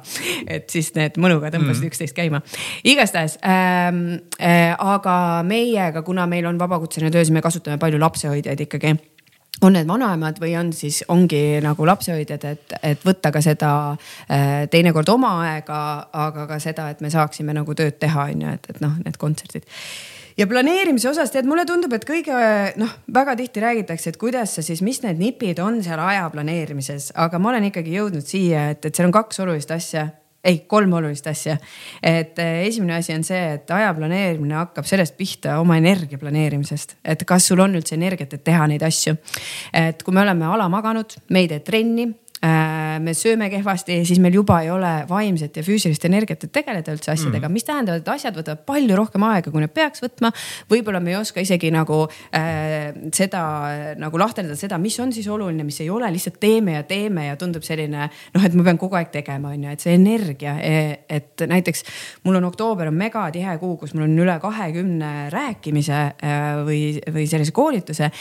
[0.48, 1.92] et siis need mõnuga tõmbasid mm.
[1.92, 2.40] üksteist käima.
[2.88, 3.73] igastahes äh,
[4.80, 5.16] aga
[5.48, 8.96] meiega, kuna meil on vabakutseline töö, siis me kasutame palju lapsehoidjaid ikkagi
[9.62, 14.64] on need vanaemad või on siis, ongi nagu lapsehoidjad, et, et võtta ka seda äh,
[14.72, 15.78] teinekord oma aega,
[16.26, 19.20] aga ka seda, et me saaksime nagu tööd teha, on ju, et, et noh, need
[19.22, 19.68] kontserdid.
[20.38, 22.34] ja planeerimise osas tead, mulle tundub, et kõige
[22.82, 27.12] noh, väga tihti räägitakse, et kuidas sa siis, mis need nipid on seal aja planeerimises,
[27.16, 30.10] aga ma olen ikkagi jõudnud siia, et, et seal on kaks olulist asja
[30.44, 31.58] ei, kolm olulist asja.
[32.04, 36.98] et eh, esimene asi on see, et aja planeerimine hakkab sellest pihta oma energia planeerimisest,
[37.04, 39.16] et kas sul on üldse energiat, et teha neid asju.
[39.74, 42.10] et kui me oleme alamaganud, me ei tee trenni
[42.44, 47.14] me sööme kehvasti, siis meil juba ei ole vaimset ja füüsilist energiat, et tegeleda üldse
[47.14, 50.34] asjadega mm., mis tähendab, et asjad võtavad palju rohkem aega, kui need peaks võtma.
[50.72, 52.02] võib-olla me ei oska isegi nagu
[52.36, 53.44] äh, seda
[54.00, 57.38] nagu lahterdada seda, mis on siis oluline, mis ei ole, lihtsalt teeme ja teeme ja
[57.40, 61.06] tundub selline noh, et ma pean kogu aeg tegema, on ju, et see energia, e,
[61.08, 61.86] et näiteks
[62.26, 67.30] mul on oktoober on megatihe kuu, kus mul on üle kahekümne rääkimise äh, või, või
[67.30, 68.12] sellise koolituse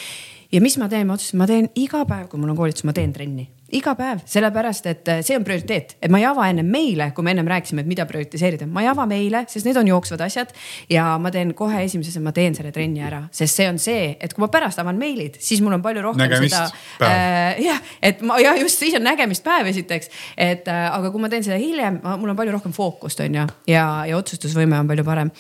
[0.53, 2.95] ja mis ma teen, ma otsustasin, ma teen iga päev, kui mul on koolitus, ma
[2.97, 6.69] teen trenni iga päev, sellepärast et äh, see on prioriteet, et ma ei ava ennem
[6.69, 9.89] meile, kui me ennem rääkisime, et mida prioritiseerida, ma ei ava meile, sest need on
[9.89, 10.53] jooksvad asjad.
[10.91, 14.35] ja ma teen kohe esimesena, ma teen selle trenni ära, sest see on see, et
[14.35, 17.09] kui ma pärast avan meilid, siis mul on palju rohkem nägemist seda.
[17.09, 21.25] Äh, jah, et ma jah, just siis on nägemist päev esiteks, et äh, aga kui
[21.25, 24.91] ma teen seda hiljem, mul on palju rohkem fookust, on ju, ja, ja otsustusvõime on
[24.91, 25.33] palju parem.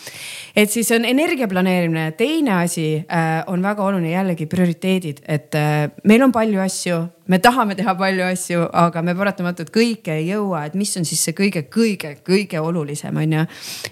[0.56, 5.90] et siis on energia planeerimine, teine asi äh, on väga oluline jällegi prioriteedid, et äh,
[6.08, 7.02] meil on palju asju
[7.32, 11.22] me tahame teha palju asju, aga me paratamatult kõike ei jõua, et mis on siis
[11.24, 13.44] see kõige-kõige-kõige olulisem, on ju.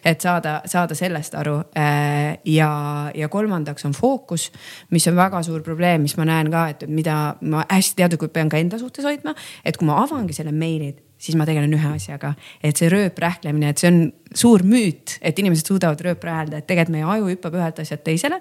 [0.05, 1.57] et saada, saada sellest aru.
[1.78, 2.70] Äh, ja,
[3.16, 4.51] ja kolmandaks on fookus,
[4.93, 8.53] mis on väga suur probleem, mis ma näen ka, et mida ma hästi teadlikult pean
[8.53, 9.34] ka enda suhtes hoidma.
[9.64, 13.80] et kui ma avangi selle meilid, siis ma tegelen ühe asjaga, et see rööprähklemine, et
[13.80, 14.01] see on
[14.34, 18.41] suur müüt, et inimesed suudavad rööprähelda, et tegelikult meie aju hüppab ühelt asjalt teisele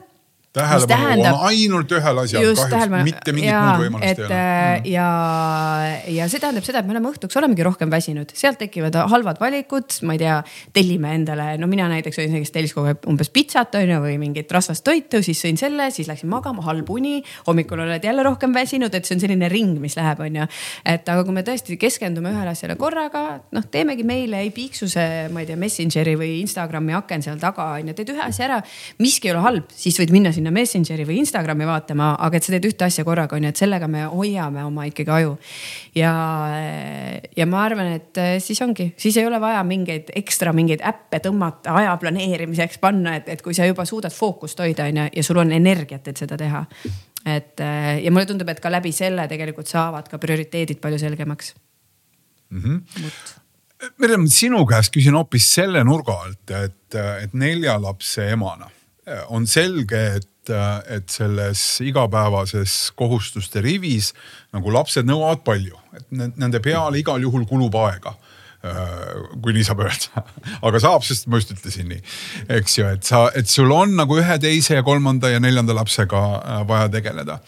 [0.54, 4.38] tähelepanu on ainult ühel asjal, kahjuks mitte mingit ja, muud võimalust et, ei ole.
[4.40, 4.88] Äh, mm.
[4.90, 5.10] ja,
[6.16, 10.00] ja see tähendab seda, et me oleme õhtuks olemegi rohkem väsinud, sealt tekivad halvad valikud,
[10.10, 10.40] ma ei tea,
[10.74, 14.00] tellime endale, no mina näiteks olin see, kes tellis kogu aeg umbes pitsat on ju
[14.08, 17.20] või mingit rasvast toitu, siis sõin selle, siis läksin magama, halb uni.
[17.46, 20.50] hommikul oled jälle rohkem väsinud, et see on selline ring, mis läheb, on ju.
[20.96, 23.24] et aga kui me tõesti keskendume ühele asjale korraga,
[23.54, 27.70] noh, teemegi meile, ei piiksu see, ma ei tea, Messengeri või Instagrami aken seal taga
[27.78, 28.62] on ju, teed ühe asja ära.
[28.98, 32.54] miski ei ole halb, siis võid minna sinna Messengeri või Instagrami vaatama, aga et sa
[32.54, 35.36] teed ühte asja korraga, on ju, et sellega me hoiame oma ikkagi aju.
[35.98, 36.14] ja,
[37.38, 41.22] ja ma arvan, et eh, siis ongi, siis ei ole vaja mingeid ekstra mingeid äppe
[41.26, 45.26] tõmmata aja planeerimiseks panna, et, et kui sa juba suudad fookust hoida, on ju, ja
[45.26, 46.64] sul on energiat, et seda teha.
[47.26, 51.54] et eh, ja mulle tundub, et ka läbi selle tegelikult saavad ka prioriteedid palju selgemaks
[52.50, 52.64] mm.
[52.64, 53.38] -hmm.
[53.98, 58.68] Merjem, sinu käest küsin hoopis selle nurga alt, et, et nelja lapse emana
[59.30, 64.08] on selge, et et selles igapäevases kohustuste rivis
[64.56, 66.08] nagu lapsed nõuavad palju, et
[66.42, 68.16] nende peale igal juhul kulub aega
[68.60, 70.24] kui nii saab öelda.
[70.68, 72.02] aga saab, sest ma just ütlesin nii,
[72.60, 76.24] eks ju, et sa, et sul on nagu ühe, teise ja kolmanda ja neljanda lapsega
[76.40, 77.40] äh, vaja tegeleda.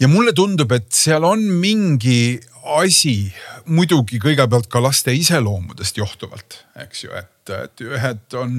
[0.00, 2.40] ja mulle tundub, et seal on mingi
[2.80, 3.32] asi
[3.70, 8.52] muidugi kõigepealt ka laste iseloomudest johtuvalt, eks ju, et et ühed on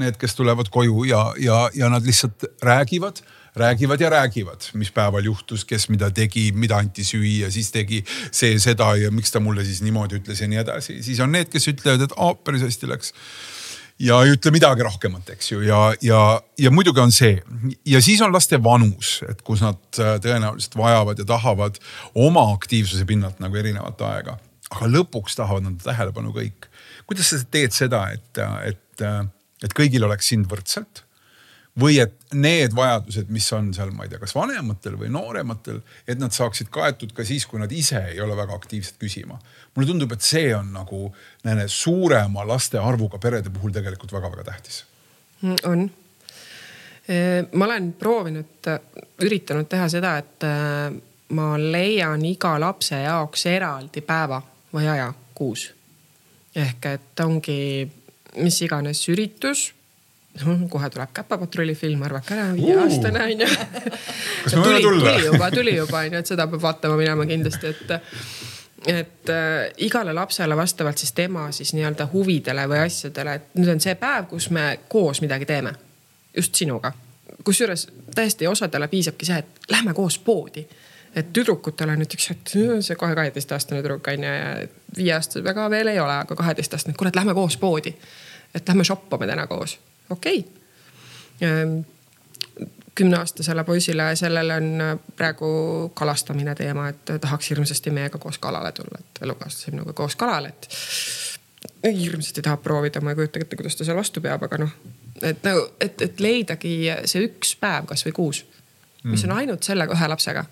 [0.00, 3.20] need, kes tulevad koju ja, ja, ja nad lihtsalt räägivad
[3.56, 7.98] räägivad ja räägivad, mis päeval juhtus, kes mida tegi, mida anti süüa, siis tegi
[8.30, 11.02] see seda ja miks ta mulle siis niimoodi ütles ja nii edasi.
[11.02, 13.12] siis on need, kes ütlevad, et aa, päris hästi läks
[14.00, 16.20] ja ei ütle midagi rohkemat, eks ju, ja, ja,
[16.58, 17.34] ja muidugi on see
[17.88, 21.80] ja siis on laste vanus, et kus nad äh, tõenäoliselt vajavad ja tahavad
[22.14, 24.38] oma aktiivsuse pinnalt nagu erinevat aega.
[24.70, 26.70] aga lõpuks tahavad nad tähelepanu kõik.
[27.06, 29.06] kuidas sa teed seda, et, et,
[29.64, 31.04] et kõigil oleks sind võrdselt
[31.78, 36.18] või et need vajadused, mis on seal, ma ei tea, kas vanematel või noorematel, et
[36.18, 39.38] nad saaksid kaetud ka siis, kui nad ise ei ole väga aktiivsed küsima.
[39.74, 41.12] mulle tundub, et see on nagu
[41.44, 44.84] nende suurema laste arvuga perede puhul tegelikult väga-väga tähtis.
[45.42, 45.90] Mm, on.
[47.52, 48.66] ma olen proovinud,
[49.22, 50.90] üritanud teha seda, et äh,
[51.30, 54.42] ma leian iga lapse jaoks eraldi päeva
[54.74, 55.70] või aja kuus.
[56.54, 57.88] ehk et ongi
[58.36, 59.70] mis iganes üritus
[60.68, 63.48] kohe tuleb Käpapatrulli film, arvake ära, viieaastane onju.
[64.44, 65.10] kas me võime tulla?
[65.12, 67.92] tuli juba, tuli juba onju, et seda peab vaatama minema kindlasti, et
[68.86, 73.82] et äh, igale lapsele vastavalt siis tema siis nii-öelda huvidele või asjadele, et nüüd on
[73.82, 75.74] see päev, kus me koos midagi teeme.
[76.36, 76.92] just sinuga.
[77.44, 80.66] kusjuures tõesti osadele piisabki see, et lähme koos poodi.
[81.14, 84.66] et tüdrukutel on näiteks, et see kohe kaheteistaastane tüdruk on ju ja
[84.96, 87.94] viieaastased väga veel ei ole, aga kaheteistaastane, et lähme koos poodi.
[88.54, 89.78] et lähme shoppame täna koos
[90.10, 90.44] okei
[91.36, 91.82] okay..
[92.94, 98.98] kümneaastasele poisile, sellele on äh, praegu kalastamine teema, et tahaks hirmsasti meiega koos kalale tulla,
[99.00, 100.68] et elukaaslase minuga koos kalale, et
[101.84, 104.72] hirmsasti tahab proovida, ma ei kujuta ette, kuidas ta seal vastu peab, aga noh,
[105.22, 108.44] et nagu, et, et leidagi see üks päev kasvõi kuus,
[109.04, 109.36] mis on mm.
[109.36, 110.44] ainult selle ühe lapsega.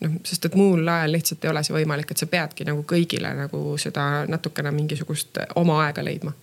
[0.00, 3.30] noh, sest et muul ajal lihtsalt ei ole see võimalik, et sa peadki nagu kõigile
[3.36, 6.34] nagu seda natukene mingisugust oma aega leidma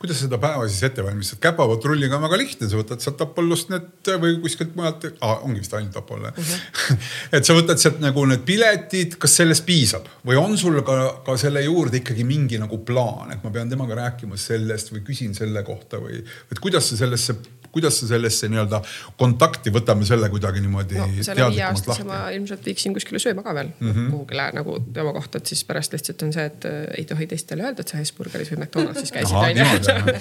[0.00, 1.38] kuidas sa seda päeva siis ette valmistad?
[1.44, 5.76] käpapatrulliga on väga lihtne, sa võtad sealt Apollust need või kuskilt mujalt ah,, ongi vist
[5.76, 6.38] ainult Apollo uh.
[6.40, 6.96] -huh.
[7.36, 11.36] et sa võtad sealt nagu need piletid, kas sellest piisab või on sul ka, ka
[11.40, 15.62] selle juurde ikkagi mingi nagu plaan, et ma pean temaga rääkima sellest või küsin selle
[15.68, 17.36] kohta või, et kuidas sa sellesse
[17.72, 18.80] kuidas sa sellesse nii-öelda
[19.20, 21.06] kontakti, võtame selle kuidagi niimoodi no,.
[21.14, 24.10] viie aastase ma ilmselt viiksin kuskile sööma ka veel mm -hmm.
[24.14, 27.66] kuhugile nagu tema kohta, et siis pärast lihtsalt on see, et äh, ei tohi teistele
[27.66, 30.18] öelda, et sa Hesburgeris või McDonaldsis käisid onju.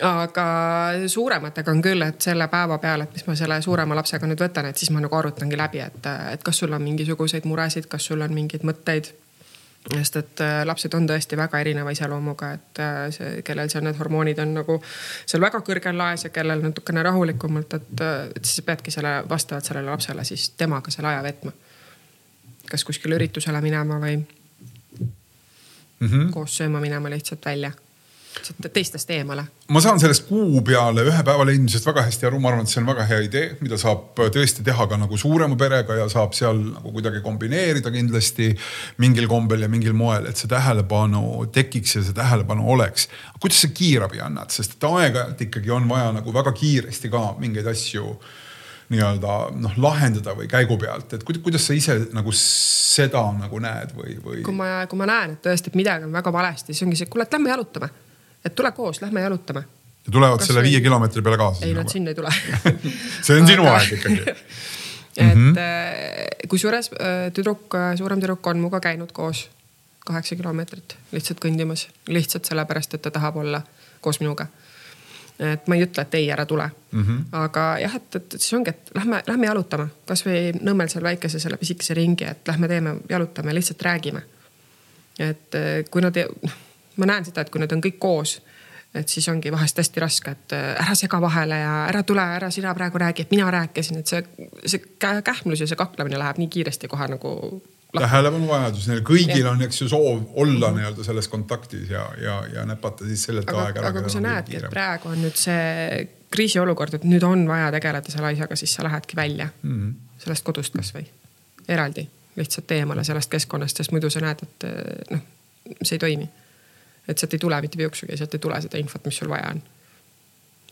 [0.24, 0.46] aga
[1.06, 4.68] suurematega on küll, et selle päeva peale, et mis ma selle suurema lapsega nüüd võtan,
[4.68, 8.20] et siis ma nagu arutangi läbi, et, et kas sul on mingisuguseid muresid, kas sul
[8.20, 9.12] on mingeid mõtteid
[9.88, 13.96] sest et äh, lapsed on tõesti väga erineva iseloomuga, et äh, see, kellel seal need
[13.98, 18.64] hormoonid on nagu seal väga kõrgel laes ja kellel natukene rahulikumalt, et, äh, et siis
[18.66, 21.52] peadki selle vastavalt sellele lapsele siis temaga selle aja veetma.
[22.70, 26.30] kas kuskile üritusele minema või mm -hmm.
[26.30, 27.72] koos sööma minema lihtsalt välja
[28.72, 29.44] teistest eemale.
[29.68, 32.80] ma saan sellest kuu peale ühe päeva leidmisest väga hästi aru, ma arvan, et see
[32.82, 36.60] on väga hea idee, mida saab tõesti teha ka nagu suurema perega ja saab seal
[36.72, 38.50] nagu kuidagi kombineerida kindlasti
[39.02, 43.08] mingil kombel ja mingil moel, et see tähelepanu tekiks ja see tähelepanu oleks.
[43.40, 47.66] kuidas sa kiirabi annad, sest et aeg-ajalt ikkagi on vaja nagu väga kiiresti ka mingeid
[47.70, 48.14] asju
[48.90, 54.16] nii-öelda noh lahendada või käigu pealt, et kuidas sa ise nagu seda nagu näed või,
[54.22, 54.44] või?
[54.46, 57.10] kui ma, kui ma näen, et tõesti, et midagi on väga valesti, siis ongi see,
[57.10, 57.90] kuule, et lähme jalutame
[58.44, 59.64] et tule koos, lähme jalutame.
[60.06, 61.66] ja tulevad Kas selle viie kilomeetri peale kaasa?
[61.66, 62.32] ei, nad sinna ei tule
[63.26, 64.20] see on sinu aeg ikkagi
[65.16, 66.48] et mm -hmm.
[66.48, 69.50] kusjuures äh, tüdruk, äh, suurem tüdruk on minuga käinud koos
[70.06, 73.62] kaheksa kilomeetrit lihtsalt kõndimas, lihtsalt sellepärast, et ta tahab olla
[74.00, 74.46] koos minuga.
[75.38, 77.02] et ma ei ütle, et ei, ära tule mm.
[77.02, 77.24] -hmm.
[77.32, 81.56] aga jah, et, et siis ongi, et lähme, lähme jalutama, kasvõi Nõmmel seal väikese selle
[81.56, 84.22] pisikese ringi, et lähme teeme, jalutame, lihtsalt räägime.
[85.18, 85.56] et
[85.90, 86.69] kui nad, noh
[87.00, 88.38] ma näen seda, et kui nad on kõik koos,
[88.94, 92.50] et siis ongi vahest hästi raske, et äh, ära sega vahele ja ära tule, ära
[92.54, 94.22] sina praegu räägi, et mina rääkisin, et see,
[94.66, 97.34] see kähmlus ja see kaklemine läheb nii kiiresti kohe nagu
[97.98, 99.50] tähelepanuvajadus, neil kõigil ja.
[99.50, 103.82] on, eks ju, soov olla nii-öelda selles kontaktis ja, ja, ja näpata siis sellelt aega
[103.82, 103.90] ära.
[103.90, 108.12] aga kui sa näedki, et praegu on nüüd see kriisiolukord, et nüüd on vaja tegeleda
[108.12, 110.22] selle asjaga, siis sa lähedki välja mm -hmm.
[110.22, 111.06] sellest kodust kasvõi
[111.68, 115.26] eraldi, lihtsalt eemale sellest keskkonnast, sest muidu sa näed, et noh,
[115.82, 116.30] see ei toimi
[117.08, 119.62] et sealt ei tule mitte piuksugi, sealt ei tule seda infot, mis sul vaja on.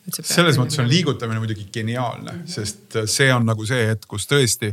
[0.09, 2.49] Selles mõttes on liigutamine muidugi geniaalne mm, -hmm.
[2.49, 4.71] sest see on nagu see hetk, kus tõesti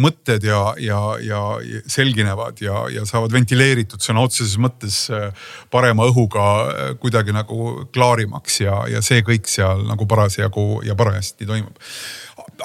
[0.00, 1.40] mõtted ja, ja, ja
[1.86, 5.28] selginevad ja, ja saavad ventileeritud sõna otseses mõttes äh,
[5.70, 11.46] parema õhuga äh, kuidagi nagu klaarimaks ja, ja see kõik seal nagu parasjagu ja parajasti
[11.46, 11.84] toimub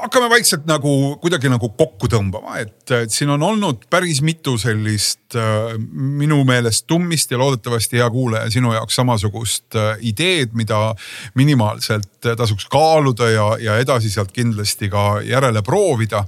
[0.02, 0.92] hakkame vaikselt nagu
[1.22, 7.32] kuidagi nagu kokku tõmbama, et, siin on olnud päris mitu sellist äh, minu meelest tummist
[7.32, 10.94] ja loodetavasti hea kuulaja sinu jaoks samasugust äh, ideed, mida
[11.40, 16.26] minimaalselt tasuks kaaluda ja, ja edasi sealt kindlasti ka järele proovida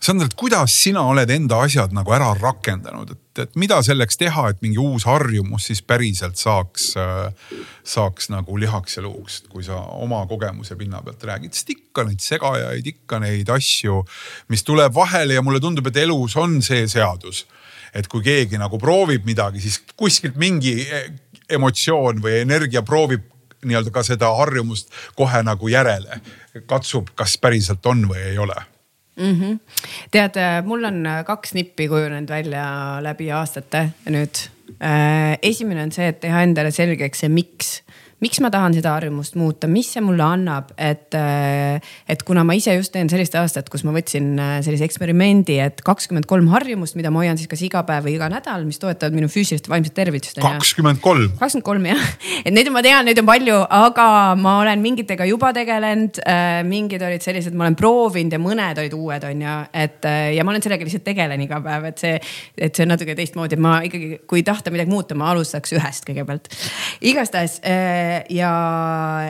[0.00, 4.46] Sandra, et kuidas sina oled enda asjad nagu ära rakendanud, et, et mida selleks teha,
[4.48, 6.86] et mingi uus harjumus siis päriselt saaks,
[7.84, 12.24] saaks nagu lihaks ja luuks, kui sa oma kogemuse pinna pealt räägid, sest ikka neid
[12.24, 13.98] segajaid, ikka neid asju,
[14.48, 17.44] mis tuleb vahele ja mulle tundub, et elus on see seadus.
[17.92, 20.78] Et kui keegi nagu proovib midagi, siis kuskilt mingi
[21.52, 23.28] emotsioon või energia proovib
[23.68, 24.88] nii-öelda ka seda harjumust
[25.18, 26.22] kohe nagu järele.
[26.66, 28.56] katsub, kas päriselt on või ei ole
[29.20, 29.36] mm.
[29.40, 29.58] -hmm.
[30.10, 32.64] tead, mul on kaks nippi kujunenud välja
[33.04, 34.46] läbi aastate nüüd.
[34.80, 37.80] Äh, esimene on see, et teha endale selgeks see miks
[38.20, 42.56] miks ma tahan seda harjumust muuta, mis see mulle annab, et, äh, et kuna ma
[42.58, 46.98] ise just teen sellist aastat, kus ma võtsin äh, sellise eksperimendi, et kakskümmend kolm harjumust,
[46.98, 49.72] mida ma hoian siis kas iga päev või iga nädal, mis toetavad minu füüsilist ja
[49.72, 50.36] vaimset tervist.
[50.40, 51.30] kakskümmend kolm.
[51.40, 52.04] kakskümmend kolm jah,
[52.44, 54.08] et neid ma tean, neid on palju, aga
[54.40, 56.20] ma olen mingitega juba tegelenud.
[56.28, 60.44] Äh, mingid olid sellised, ma olen proovinud ja mõned olid uued, on ju, et ja
[60.44, 62.12] ma olen sellega lihtsalt tegelen iga päev, et see,
[62.60, 66.06] et see on natuke teistmoodi, et ma ikkagi, kui tahta midagi muuta, ma alustaks ühest
[66.08, 66.52] kõigepealt.
[67.10, 67.58] igastahes
[68.30, 68.52] ja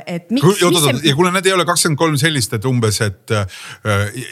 [0.06, 0.62] et miks.
[0.62, 3.46] oot ja kuule, need ei ole kakskümmend kolm sellist, et umbes, et äh,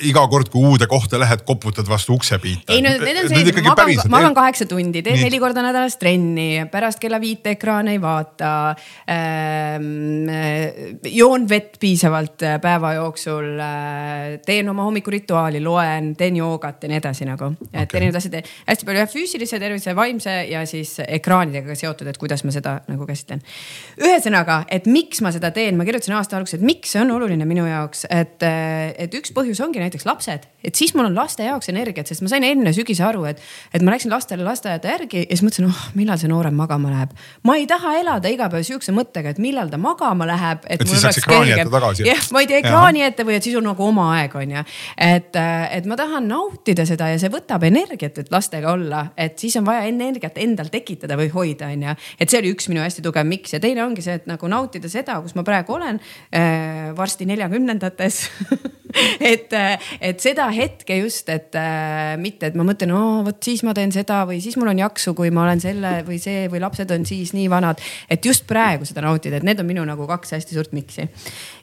[0.09, 2.73] iga kord, kui uude kohta lähed, koputad vastu uksepiita.
[2.75, 6.65] ei no need on sellised, ma magan, magan kaheksa tundi, teen neli korda nädalas trenni,
[6.73, 8.53] pärast kella viite ekraane ei vaata
[9.13, 10.29] ähm,.
[11.05, 17.01] joon vett piisavalt äh, päeva jooksul äh,, teen oma hommikurituaali, loen, teen joogat ja nii
[17.03, 18.01] edasi nagu, et okay.
[18.01, 22.55] erinevad asjad, hästi palju jah, füüsilise tervise, vaimse ja siis ekraanidega seotud, et kuidas ma
[22.55, 23.43] seda nagu käsitlen.
[24.01, 24.38] ühesõnaga,
[24.69, 27.67] et miks ma seda teen, ma kirjutasin aasta alguses, et miks see on oluline minu
[27.69, 32.09] jaoks, et, et üks põhjus ongi näiteks lapsed, et siis mul on laste jaoks energiat,
[32.09, 33.43] sest ma sain enne sügise aru, et,
[33.75, 37.15] et ma läksin lastele lasteaeda järgi ja siis mõtlesin, oh millal see noorem magama läheb.
[37.47, 40.67] ma ei taha elada iga päev sihukese mõttega, et millal ta magama läheb.
[40.67, 42.07] et, et siis saaks ekraani ette tagasi.
[42.09, 44.65] jah, ma ei tea ekraani ette või et siis on nagu oma aeg, on ju.
[45.09, 45.41] et,
[45.79, 49.67] et ma tahan nautida seda ja see võtab energiat, et lastega olla, et siis on
[49.69, 51.97] vaja energiat endal tekitada või hoida, on ju.
[52.19, 54.91] et see oli üks minu hästi tugev miks ja teine ongi see, et nagu nautida
[54.93, 56.01] seda, kus ma praegu olen
[56.31, 56.91] äh,.
[56.97, 58.23] varsti neljakümnendates
[59.21, 63.63] et, äh, et seda hetke just, et äh, mitte, et ma mõtlen, oo vot siis
[63.67, 66.63] ma teen seda või siis mul on jaksu, kui ma olen selle või see või
[66.65, 67.83] lapsed on siis nii vanad.
[68.11, 71.09] et just praegu seda nautida, et need on minu nagu kaks hästi suurt miksi.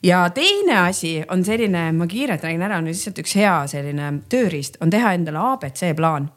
[0.04, 4.80] ja teine asi on selline, ma kiirelt räägin ära, on lihtsalt üks hea selline tööriist,
[4.82, 6.30] on teha endale abc plaan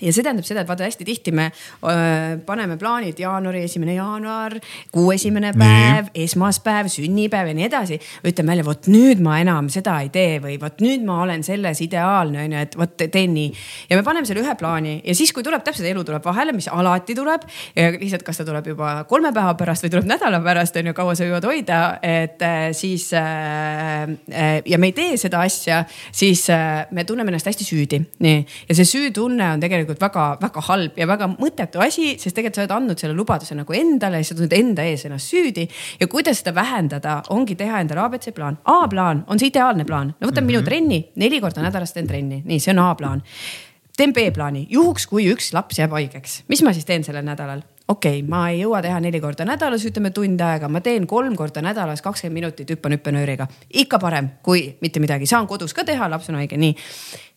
[0.00, 4.56] ja see tähendab seda, et vaata hästi tihti me öö, paneme plaanid jaanuari esimene jaanuar,
[4.92, 8.00] kuu esimene päev, esmaspäev, sünnipäev ja nii edasi.
[8.26, 11.82] ütleme jälle, vot nüüd ma enam seda ei tee või vot nüüd ma olen selles
[11.84, 13.50] ideaalne on ju, et vot teen nii.
[13.90, 16.70] ja me paneme selle ühe plaani ja siis, kui tuleb täpselt elu tuleb vahele, mis
[16.72, 17.44] alati tuleb.
[17.76, 21.16] lihtsalt, kas ta tuleb juba kolme päeva pärast või tuleb nädala pärast on ju, kaua
[21.18, 26.46] sa jõuad hoida, et äh, siis äh, äh, ja me ei tee seda asja, siis
[26.52, 28.00] äh, me tunneme ennast hästi süüdi.
[28.24, 32.60] nii, ja see süütunne on tegelikult tegelikult väga-väga halb ja väga mõttetu asi, sest tegelikult
[32.60, 35.66] sa oled andnud selle lubaduse nagu endale ja sa tunned enda ees ennast süüdi.
[36.00, 38.58] ja kuidas seda vähendada, ongi teha endale abc plaan.
[38.64, 40.14] A-plaan on see ideaalne plaan.
[40.20, 40.52] no võtame mm -hmm.
[40.52, 43.22] minu trenni, neli korda nädalas teen trenni, nii, see on A-plaan
[44.00, 47.60] teen B-plaani, juhuks kui üks laps jääb haigeks, mis ma siis teen sellel nädalal?
[47.90, 51.34] okei okay,, ma ei jõua teha neli korda nädalas, ütleme tund aega, ma teen kolm
[51.36, 53.48] korda nädalas kakskümmend minutit, hüppan hüppenööriga.
[53.82, 56.76] ikka parem kui mitte midagi, saan kodus ka teha, laps on haige, nii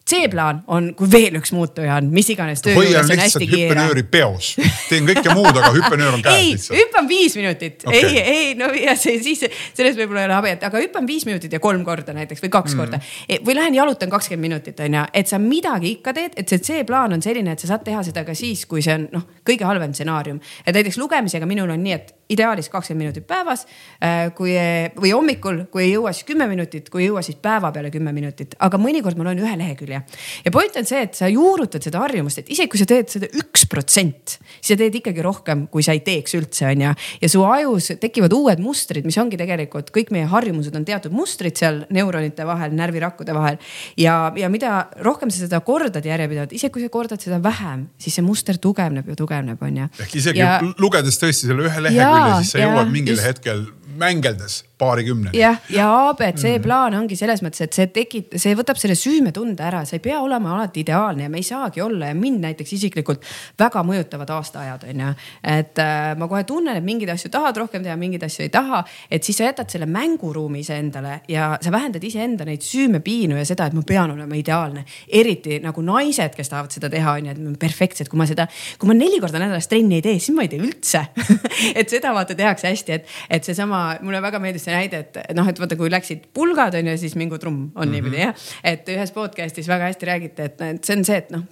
[0.04, 3.70] C-plaan on, kui veel üks muutuja on, mis iganes töö juures on hästi kiire.
[3.70, 4.50] hüppenööri peos,
[4.90, 6.76] teen kõike muud, aga hüppenöör on käes lihtsalt.
[6.82, 10.66] hüppan viis minutit okay., ei, ei no ja see siis selles võib-olla ei ole habet,
[10.68, 12.82] aga hüppan viis minutit ja kolm korda näiteks või kaks mm.
[12.84, 13.00] korda.
[13.30, 16.60] E, või lähen jalutan kakskümmend minutit on ju, et sa midagi ikka teed, et see
[16.68, 19.68] C-plaan on selline, et sa saad teha seda ka siis, kui see on noh, kõige
[19.68, 20.40] halvem stsenaarium.
[20.66, 23.66] et näiteks lugemisega minul on nii, et ideaalis kakskümmend minutit päevas.
[24.04, 24.54] Äh, kui
[24.98, 28.14] või hommikul, kui ei jõua, siis kümme minutit, kui ei jõua, siis päeva peale kümme
[28.16, 30.02] minutit, aga mõnikord ma loen ühe lehekülje.
[30.46, 33.30] ja point on see, et sa juurutad seda harjumust, et isegi kui sa teed seda
[33.40, 36.94] üks protsent, siis sa teed ikkagi rohkem, kui sa ei teeks üldse, on ju.
[37.22, 41.58] ja su ajus tekivad uued mustrid, mis ongi tegelikult kõik meie harjumused on teatud mustrid
[41.60, 43.60] seal neuronite vahel, närvirakkude vahel.
[43.98, 48.18] ja, ja mida rohkem sa seda kordad järjepidevalt, isegi kui sa kordad seda vähem, siis
[48.18, 49.88] see muster tugevneb ja tugevneb, on ju.
[50.00, 50.60] ehk isegi ja...
[50.82, 53.28] lugedes tõesti selle ühe lehekülje, siis sa jõuad mingil just...
[53.28, 53.66] hetkel
[54.00, 55.38] mängeldes paarikümneni.
[55.40, 56.64] jah, ja abc mm.
[56.64, 60.20] plaan ongi selles mõttes, et see tekib, see võtab selle süümetunde ära, sa ei pea
[60.24, 63.26] olema alati ideaalne ja me ei saagi olla ja mind näiteks isiklikult
[63.60, 65.12] väga mõjutavad aastaajad on ju.
[65.56, 68.84] et äh, ma kohe tunnen, et mingeid asju tahad rohkem teha, mingeid asju ei taha,
[69.12, 73.68] et siis sa jätad selle mänguruumi iseendale ja sa vähendad iseenda neid süümepiinu ja seda,
[73.70, 74.86] et ma pean olema ideaalne.
[75.08, 78.48] eriti nagu naised, kes tahavad seda teha, on ju, et perfektsed, kui ma seda,
[78.80, 81.06] kui ma neli korda nädalas trenni ei tee, siis ma ei tee üldse
[81.80, 85.48] et seda vaata tehakse hästi, et, et seesama, mulle väga meeldis see näide, et noh,
[85.50, 87.92] et vaata, kui läksid pulgad on ju, siis mingu trumm on mm -hmm.
[87.94, 88.36] niimoodi jah.
[88.64, 91.46] et ühes podcast'is väga hästi räägiti, et, see on see, et noh,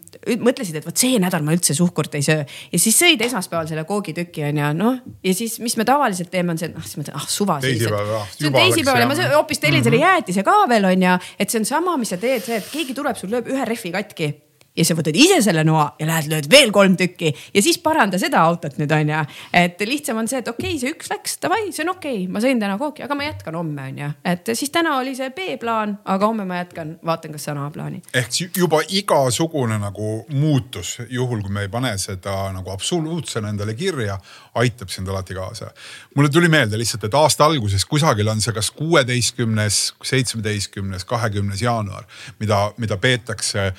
[0.47, 3.83] mõtlesid, et vot see nädal ma üldse suhkurt ei söö ja siis sõid esmaspäeval selle
[3.83, 6.97] koogitüki on ju, noh ja siis, mis me tavaliselt teeme, on see, et noh, siis
[6.97, 7.59] mõtled, ah suva.
[7.61, 8.27] teisipäeval, ah.
[8.37, 10.21] teisipäeval ja ma hoopis tellin selle mm -hmm.
[10.21, 12.93] jäätise ka veel on ju, et see on sama, mis sa teed, see, et keegi
[12.93, 14.33] tuleb, sul lööb ühe rehvi katki
[14.77, 18.19] ja sa võtad ise selle noa ja lähed lööd veel kolm tükki ja siis paranda
[18.21, 19.23] seda autot nüüd on ju.
[19.57, 22.31] et lihtsam on see, et okei okay,, see üks läks, davai, see on okei okay.,
[22.31, 24.11] ma sõin täna kooki, aga ma jätkan homme on ju.
[24.31, 28.01] et siis täna oli see B-plaan, aga homme ma jätkan, vaatan, kas saan A-plaani.
[28.15, 34.17] ehk juba igasugune nagu muutus, juhul kui me ei pane seda nagu absoluutsena endale kirja,
[34.55, 35.71] aitab sind alati kaasa.
[36.15, 42.07] mulle tuli meelde lihtsalt, et aasta alguses kusagil on see kas kuueteistkümnes, seitsmeteistkümnes, kahekümnes jaanuar,
[42.39, 43.71] mida, mida peetakse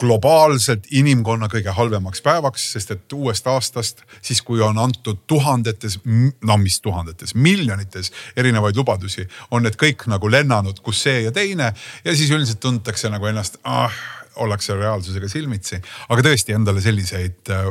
[0.00, 5.98] globaalselt inimkonna kõige halvemaks päevaks, sest et uuest aastast, siis kui on antud tuhandetes,
[6.44, 11.72] no mis tuhandetes, miljonites erinevaid lubadusi, on need kõik nagu lennanud, kus see ja teine
[12.04, 13.94] ja siis üldiselt tuntakse nagu ennast ah,
[14.36, 15.80] ollakse reaalsusega silmitsi,
[16.12, 17.70] aga tõesti endale selliseid äh,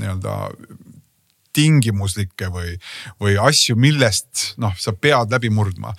[0.00, 0.36] nii-öelda
[1.52, 2.76] tingimuslikke või,
[3.20, 5.92] või asju, millest noh, sa pead läbi murdma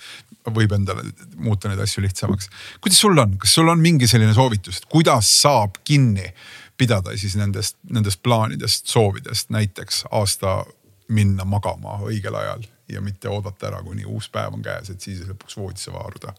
[0.50, 1.04] võib endale
[1.36, 2.48] muuta neid asju lihtsamaks.
[2.80, 6.32] kuidas sul on, kas sul on mingi selline soovitus, et kuidas saab kinni
[6.76, 10.62] pidada siis nendest, nendest plaanidest, soovidest, näiteks aasta
[11.12, 15.22] minna magama õigel ajal ja mitte oodata ära, kuni uus päev on käes, et siis
[15.28, 16.34] lõpuks voodisse vaaruda.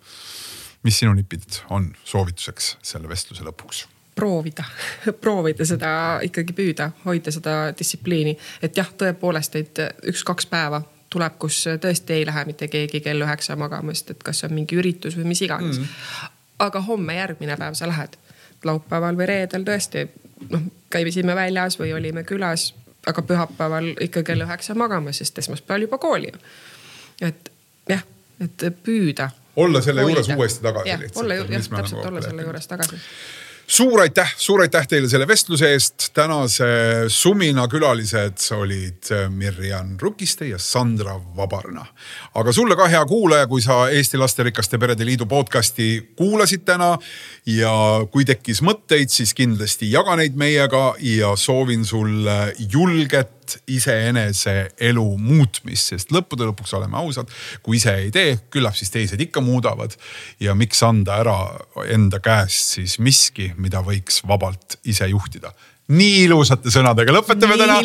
[0.84, 3.86] mis sinu nipid on soovituseks selle vestluse lõpuks?
[4.16, 4.64] proovida,
[5.24, 9.80] proovida seda ikkagi püüda, hoida seda distsipliini, et jah, tõepoolest, et
[10.12, 10.84] üks-kaks päeva
[11.14, 14.78] tuleb, kus tõesti ei lähe mitte keegi kell üheksa magama, sest et kas on mingi
[14.80, 16.30] üritus või mis iganes mm..
[16.66, 18.18] aga homme, järgmine päev sa lähed.
[18.64, 20.08] laupäeval või reedel tõesti
[20.50, 22.72] noh, käisime väljas või olime külas,
[23.08, 26.32] aga pühapäeval ikka kell üheksa magama, sest esmaspäeval juba kooli.
[27.22, 27.52] et
[27.90, 28.04] jah,
[28.42, 29.30] et püüda.
[29.56, 31.24] olla selle juures uuesti tagasi ja, lihtsalt.
[31.26, 33.02] olla, jah, täpselt olla selle juures tagasi
[33.68, 36.10] suur aitäh, suur aitäh teile selle vestluse eest.
[36.14, 36.66] tänase
[37.08, 41.86] Sumina külalised olid äh, Mirjan Rukiste ja Sandra Vabarna.
[42.34, 46.98] aga sulle ka hea kuulaja, kui sa Eesti Lasterikaste Perede Liidu podcast'i kuulasid täna
[47.46, 47.74] ja
[48.12, 55.94] kui tekkis mõtteid, siis kindlasti jaga neid meiega ja soovin sulle julget iseenese elu muutmist,
[55.94, 57.32] sest lõppude lõpuks oleme ausad,
[57.64, 59.96] kui ise ei tee, küllap siis teised ikka muudavad.
[60.40, 61.38] ja miks anda ära
[61.90, 65.54] enda käest siis miski, mida võiks vabalt ise juhtida
[65.92, 67.78] nii ilusate sõnadega lõpetame nii täna.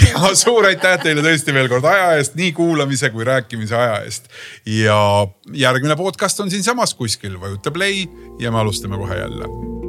[0.00, 4.30] ja suur aitäh teile tõesti veel kord aja eest, nii kuulamise kui rääkimise aja eest.
[4.64, 4.98] ja
[5.52, 8.06] järgmine podcast on siinsamas kuskil, vajuta play
[8.40, 9.83] ja me alustame kohe jälle